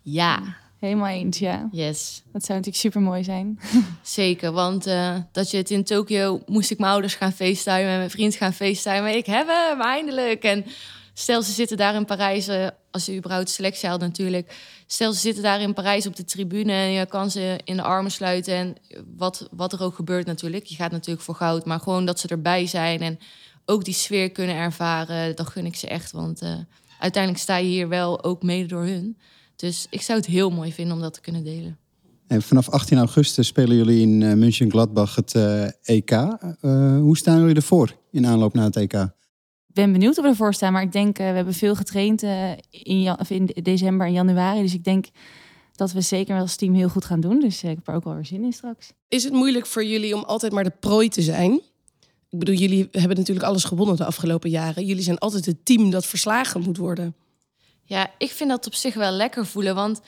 [0.02, 1.70] Ja, Helemaal eens, ja.
[1.72, 2.24] yes.
[2.32, 3.60] Dat zou natuurlijk super mooi zijn.
[4.02, 7.98] Zeker, want eh, dat je het in Tokio moest ik mijn ouders gaan facetimen en
[7.98, 9.16] mijn vriend gaan facetimen.
[9.16, 10.44] Ik heb hem eindelijk.
[10.44, 10.66] En
[11.14, 14.56] stel ze zitten daar in Parijs, eh, als je überhaupt selectie haalt natuurlijk.
[14.88, 17.82] Stel ze zitten daar in Parijs op de tribune en je kan ze in de
[17.82, 18.54] armen sluiten.
[18.54, 18.76] En
[19.16, 20.66] wat, wat er ook gebeurt natuurlijk.
[20.66, 23.20] Je gaat natuurlijk voor goud, maar gewoon dat ze erbij zijn en
[23.66, 25.36] ook die sfeer kunnen ervaren.
[25.36, 26.54] Dat gun ik ze echt, want eh,
[27.00, 29.18] uiteindelijk sta je hier wel ook mede door hun.
[29.58, 31.78] Dus ik zou het heel mooi vinden om dat te kunnen delen.
[32.28, 36.12] En vanaf 18 augustus spelen jullie in eh, München Gladbach het eh, EK.
[36.12, 36.28] Eh,
[37.00, 38.94] hoe staan jullie ervoor in aanloop naar het EK?
[38.94, 40.74] Ik ben benieuwd of we ervoor staan.
[40.74, 44.62] Maar ik denk, we hebben veel getraind eh, in, of in december en januari.
[44.62, 45.06] Dus ik denk
[45.76, 47.40] dat we zeker als team heel goed gaan doen.
[47.40, 48.92] Dus ik heb er ook wel weer zin in straks.
[49.08, 51.54] Is het moeilijk voor jullie om altijd maar de prooi te zijn?
[52.30, 54.86] Ik bedoel, jullie hebben natuurlijk alles gewonnen de afgelopen jaren.
[54.86, 57.16] Jullie zijn altijd het team dat verslagen moet worden.
[57.88, 59.76] Ja, ik vind dat op zich wel lekker voelen.
[59.76, 60.02] Want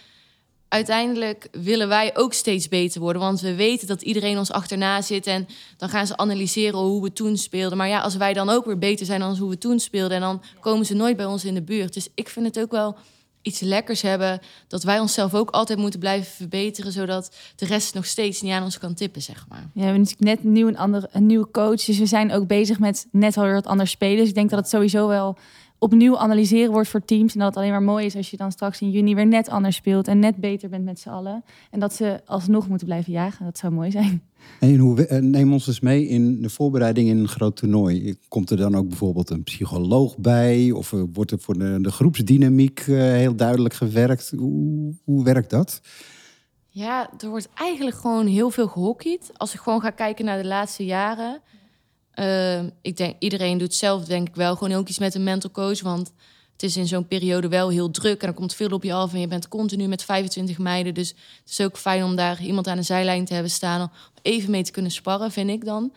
[0.67, 3.21] uiteindelijk willen wij ook steeds beter worden.
[3.21, 5.27] Want we weten dat iedereen ons achterna zit.
[5.27, 7.77] En dan gaan ze analyseren hoe we toen speelden.
[7.77, 10.17] Maar ja, als wij dan ook weer beter zijn dan hoe we toen speelden.
[10.17, 11.93] En dan komen ze nooit bij ons in de buurt.
[11.93, 12.97] Dus ik vind het ook wel
[13.41, 14.39] iets lekkers hebben.
[14.67, 16.91] Dat wij onszelf ook altijd moeten blijven verbeteren.
[16.91, 19.59] Zodat de rest nog steeds niet aan ons kan tippen, zeg maar.
[19.59, 21.83] Ja, we hebben natuurlijk net nieuw een, andere, een nieuwe coach.
[21.83, 24.17] Dus we zijn ook bezig met net alweer wat anders spelen.
[24.17, 25.37] Dus ik denk dat het sowieso wel
[25.79, 27.33] opnieuw analyseren wordt voor teams.
[27.33, 29.49] En dat het alleen maar mooi is als je dan straks in juni weer net
[29.49, 31.43] anders speelt en net beter bent met z'n allen.
[31.71, 33.45] En dat ze alsnog moeten blijven jagen.
[33.45, 34.21] Dat zou mooi zijn.
[34.59, 38.15] En hoe, eh, neem ons eens mee in de voorbereiding in een groot toernooi.
[38.27, 40.71] Komt er dan ook bijvoorbeeld een psycholoog bij?
[40.71, 44.33] Of eh, wordt er voor de, de groepsdynamiek eh, heel duidelijk gewerkt?
[44.37, 45.81] Hoe, hoe werkt dat?
[46.67, 49.31] Ja, er wordt eigenlijk gewoon heel veel gehockeyd.
[49.37, 51.41] Als ik gewoon ga kijken naar de laatste jaren
[52.19, 55.51] uh, ik denk, iedereen doet zelf denk ik wel gewoon ook iets met een mental
[55.51, 55.81] coach.
[55.81, 56.11] Want
[56.51, 59.13] het is in zo'n periode wel heel druk en er komt veel op je af.
[59.13, 60.93] En je bent continu met 25 meiden.
[60.93, 63.81] Dus het is ook fijn om daar iemand aan de zijlijn te hebben staan.
[63.81, 63.89] Om
[64.21, 65.93] even mee te kunnen sparren, vind ik dan.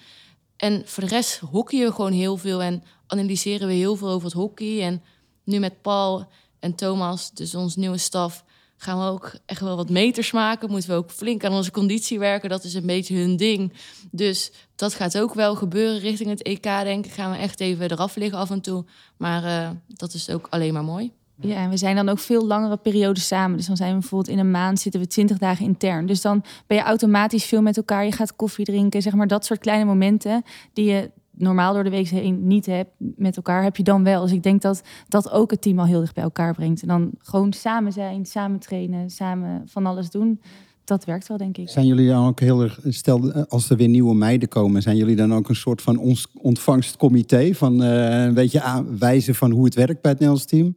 [0.56, 2.62] En voor de rest hockeyen we gewoon heel veel.
[2.62, 4.82] En analyseren we heel veel over het hockey.
[4.82, 5.02] En
[5.44, 6.26] nu met Paul
[6.60, 8.44] en Thomas, dus ons nieuwe staf
[8.82, 10.70] gaan we ook echt wel wat meters maken.
[10.70, 12.48] Moeten we ook flink aan onze conditie werken.
[12.48, 13.72] Dat is een beetje hun ding.
[14.10, 17.12] Dus dat gaat ook wel gebeuren richting het EK, denk ik.
[17.12, 18.84] Gaan we echt even eraf liggen af en toe.
[19.16, 21.12] Maar uh, dat is ook alleen maar mooi.
[21.40, 23.56] Ja, en we zijn dan ook veel langere periodes samen.
[23.56, 26.06] Dus dan zijn we bijvoorbeeld in een maand zitten we twintig dagen intern.
[26.06, 28.04] Dus dan ben je automatisch veel met elkaar.
[28.04, 31.90] Je gaat koffie drinken, zeg maar dat soort kleine momenten die je normaal door de
[31.90, 34.22] week heen niet hebt met elkaar, heb je dan wel.
[34.22, 36.82] Dus ik denk dat dat ook het team al heel dicht bij elkaar brengt.
[36.82, 40.40] En dan gewoon samen zijn, samen trainen, samen van alles doen.
[40.84, 41.68] Dat werkt wel, denk ik.
[41.68, 45.16] Zijn jullie dan ook heel erg, stel als er weer nieuwe meiden komen, zijn jullie
[45.16, 47.54] dan ook een soort van ons ontvangstcomité?
[47.54, 50.76] Van uh, een beetje aanwijzen van hoe het werkt bij het Nederlands team?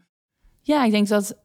[0.62, 1.38] Ja, ik denk dat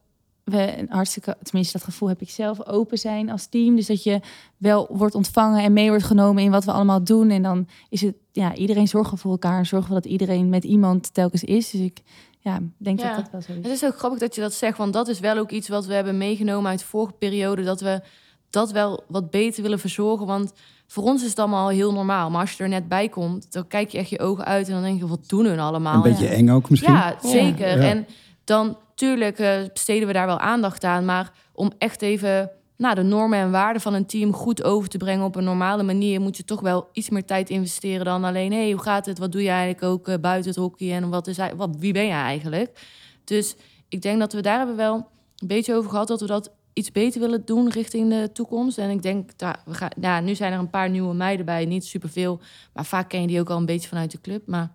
[0.51, 3.75] we een hartstikke, tenminste dat gevoel heb ik zelf, open zijn als team.
[3.75, 4.19] Dus dat je
[4.57, 7.29] wel wordt ontvangen en mee wordt genomen in wat we allemaal doen.
[7.29, 9.65] En dan is het, ja, iedereen zorgen voor elkaar.
[9.65, 11.69] Zorgen dat iedereen met iemand telkens is.
[11.69, 12.01] Dus ik
[12.39, 13.57] ja, denk dat dat wel zo is.
[13.57, 15.85] Het is ook grappig dat je dat zegt, want dat is wel ook iets wat
[15.85, 17.63] we hebben meegenomen uit de vorige periode.
[17.63, 18.01] Dat we
[18.49, 20.25] dat wel wat beter willen verzorgen.
[20.25, 20.53] Want
[20.87, 22.29] voor ons is het allemaal heel normaal.
[22.29, 24.73] Maar als je er net bij komt, dan kijk je echt je ogen uit en
[24.73, 25.95] dan denk je, wat doen hun allemaal?
[25.95, 26.93] Een beetje eng ook misschien?
[26.93, 27.79] Ja, zeker.
[27.79, 28.07] En
[28.43, 31.05] dan Tuurlijk uh, besteden we daar wel aandacht aan.
[31.05, 34.97] Maar om echt even nou, de normen en waarden van een team goed over te
[34.97, 38.51] brengen op een normale manier, moet je toch wel iets meer tijd investeren dan alleen.
[38.51, 39.19] hey, hoe gaat het?
[39.19, 40.91] Wat doe je eigenlijk ook uh, buiten het hockey?
[40.91, 42.79] En wat is, wat, wie ben je eigenlijk?
[43.23, 43.55] Dus
[43.89, 44.95] ik denk dat we daar hebben wel
[45.37, 48.77] een beetje over gehad dat we dat iets beter willen doen richting de toekomst.
[48.77, 51.65] En ik denk, dat we gaan, nou, nu zijn er een paar nieuwe meiden bij,
[51.65, 52.39] niet superveel.
[52.73, 54.47] Maar vaak ken je die ook al een beetje vanuit de club.
[54.47, 54.71] Maar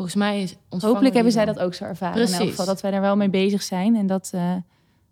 [0.00, 2.14] volgens mij is Hopelijk hebben zij dat ook zo ervaren.
[2.14, 2.34] Precies.
[2.34, 4.54] In elk geval dat wij daar wel mee bezig zijn en dat uh,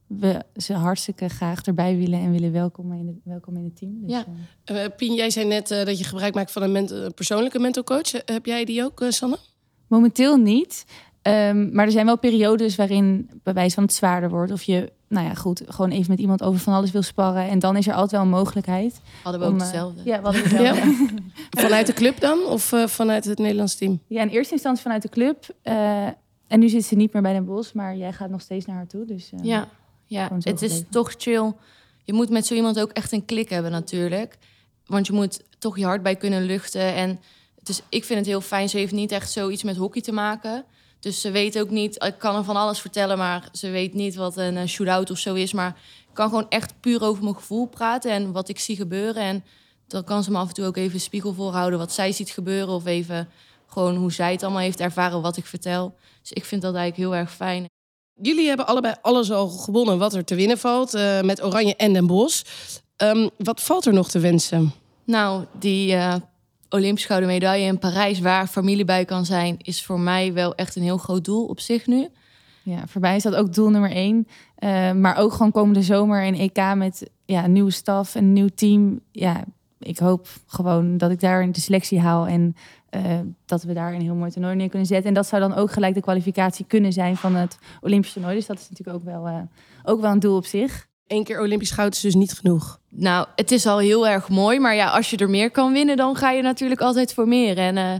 [0.06, 4.00] we ze hartstikke graag erbij willen en willen welkomen in, het, welkom in het team.
[4.00, 4.24] Dus, ja.
[4.72, 8.12] Uh, Pien, jij zei net uh, dat je gebruik maakt van een persoonlijke mental coach.
[8.24, 9.38] heb jij die ook, Sanne?
[9.86, 10.84] Momenteel niet.
[11.28, 14.52] Um, maar er zijn wel periodes waarin bij wijze van het zwaarder wordt.
[14.52, 17.48] Of je nou ja, goed, gewoon even met iemand over van alles wil sparren.
[17.48, 19.00] En dan is er altijd wel een mogelijkheid.
[19.22, 20.00] Hadden we ook hetzelfde.
[20.04, 21.06] Ja, we hadden hetzelfde.
[21.62, 22.44] vanuit de club dan?
[22.44, 24.00] Of uh, vanuit het Nederlands team?
[24.06, 25.46] Ja, in eerste instantie vanuit de club.
[25.64, 26.06] Uh,
[26.46, 28.76] en nu zit ze niet meer bij Den Bos, maar jij gaat nog steeds naar
[28.76, 29.04] haar toe.
[29.04, 29.68] Dus, uh, ja,
[30.06, 30.30] ja.
[30.40, 31.52] het is toch chill.
[32.04, 34.38] Je moet met zo iemand ook echt een klik hebben natuurlijk.
[34.86, 36.94] Want je moet toch je hart bij kunnen luchten.
[36.94, 37.20] En
[37.62, 38.68] dus ik vind het heel fijn.
[38.68, 40.64] Ze heeft niet echt zoiets met hockey te maken.
[41.00, 44.14] Dus ze weet ook niet, ik kan er van alles vertellen, maar ze weet niet
[44.14, 45.52] wat een uh, shootout of zo is.
[45.52, 45.76] Maar
[46.08, 49.22] ik kan gewoon echt puur over mijn gevoel praten en wat ik zie gebeuren.
[49.22, 49.44] En
[49.86, 52.74] dan kan ze me af en toe ook even spiegel voorhouden wat zij ziet gebeuren.
[52.74, 53.28] Of even
[53.66, 55.94] gewoon hoe zij het allemaal heeft ervaren, wat ik vertel.
[56.20, 57.66] Dus ik vind dat eigenlijk heel erg fijn.
[58.22, 60.94] Jullie hebben allebei alles al gewonnen wat er te winnen valt.
[60.94, 62.42] Uh, met Oranje en Den Bosch.
[62.96, 64.72] Um, wat valt er nog te wensen?
[65.04, 66.14] Nou, die uh,
[66.70, 70.76] Olympisch gouden medaille in Parijs, waar familie bij kan zijn, is voor mij wel echt
[70.76, 72.08] een heel groot doel op zich nu.
[72.62, 74.28] Ja, voor mij is dat ook doel nummer één.
[74.58, 79.00] Uh, maar ook gewoon komende zomer een EK met ja, nieuwe staf, een nieuw team.
[79.12, 79.44] Ja,
[79.78, 82.56] ik hoop gewoon dat ik daar de selectie haal en
[82.90, 85.08] uh, dat we daar een heel mooi toernooi neer kunnen zetten.
[85.08, 88.34] En dat zou dan ook gelijk de kwalificatie kunnen zijn van het Olympisch toernooi.
[88.34, 89.40] Dus dat is natuurlijk ook wel, uh,
[89.84, 90.87] ook wel een doel op zich.
[91.08, 92.78] Eén keer Olympisch goud is dus niet genoeg.
[92.88, 94.58] Nou, het is al heel erg mooi.
[94.58, 97.58] Maar ja, als je er meer kan winnen, dan ga je natuurlijk altijd voor meer.
[97.58, 97.92] En uh,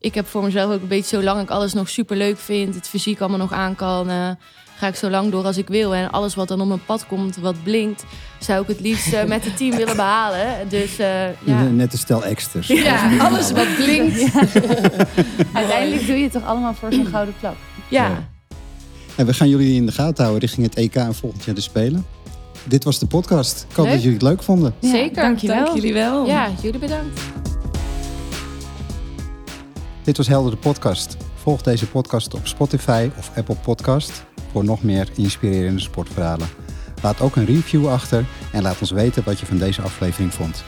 [0.00, 2.88] ik heb voor mezelf ook een beetje, zolang ik alles nog super leuk vind, het
[2.88, 4.30] fysiek allemaal nog aan kan, uh,
[4.76, 5.94] ga ik zo lang door als ik wil.
[5.94, 8.04] En alles wat dan op mijn pad komt, wat blinkt,
[8.38, 10.68] zou ik het liefst eh, met het team willen behalen.
[10.68, 11.62] Dus eh, ja.
[11.62, 12.66] Net een stel extras.
[12.66, 14.18] Ja, alles wat blinkt.
[15.52, 17.56] Uiteindelijk doe je het toch allemaal voor zo'n gouden plak.
[17.88, 18.28] ja.
[19.16, 21.60] En we gaan jullie in de gaten houden richting het EK en volgend jaar de
[21.60, 22.06] Spelen.
[22.64, 23.66] Dit was de podcast.
[23.70, 23.94] Ik hoop Leuk.
[23.94, 24.74] dat jullie het leuk vonden.
[24.78, 25.22] Ja, Zeker.
[25.22, 25.64] Dankjewel.
[25.64, 26.26] Dank jullie wel.
[26.26, 27.20] Ja, jullie bedankt.
[30.04, 31.16] Dit was Helder de podcast.
[31.34, 36.48] Volg deze podcast op Spotify of Apple Podcast voor nog meer inspirerende sportverhalen.
[37.02, 40.64] Laat ook een review achter en laat ons weten wat je van deze aflevering vond.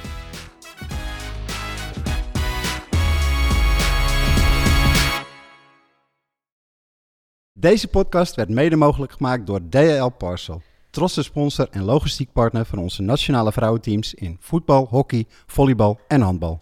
[7.52, 10.62] Deze podcast werd mede mogelijk gemaakt door DHL Parcel,
[10.92, 16.60] trotse sponsor en logistiek partner van onze nationale vrouwenteams in voetbal, hockey, volleybal en handbal.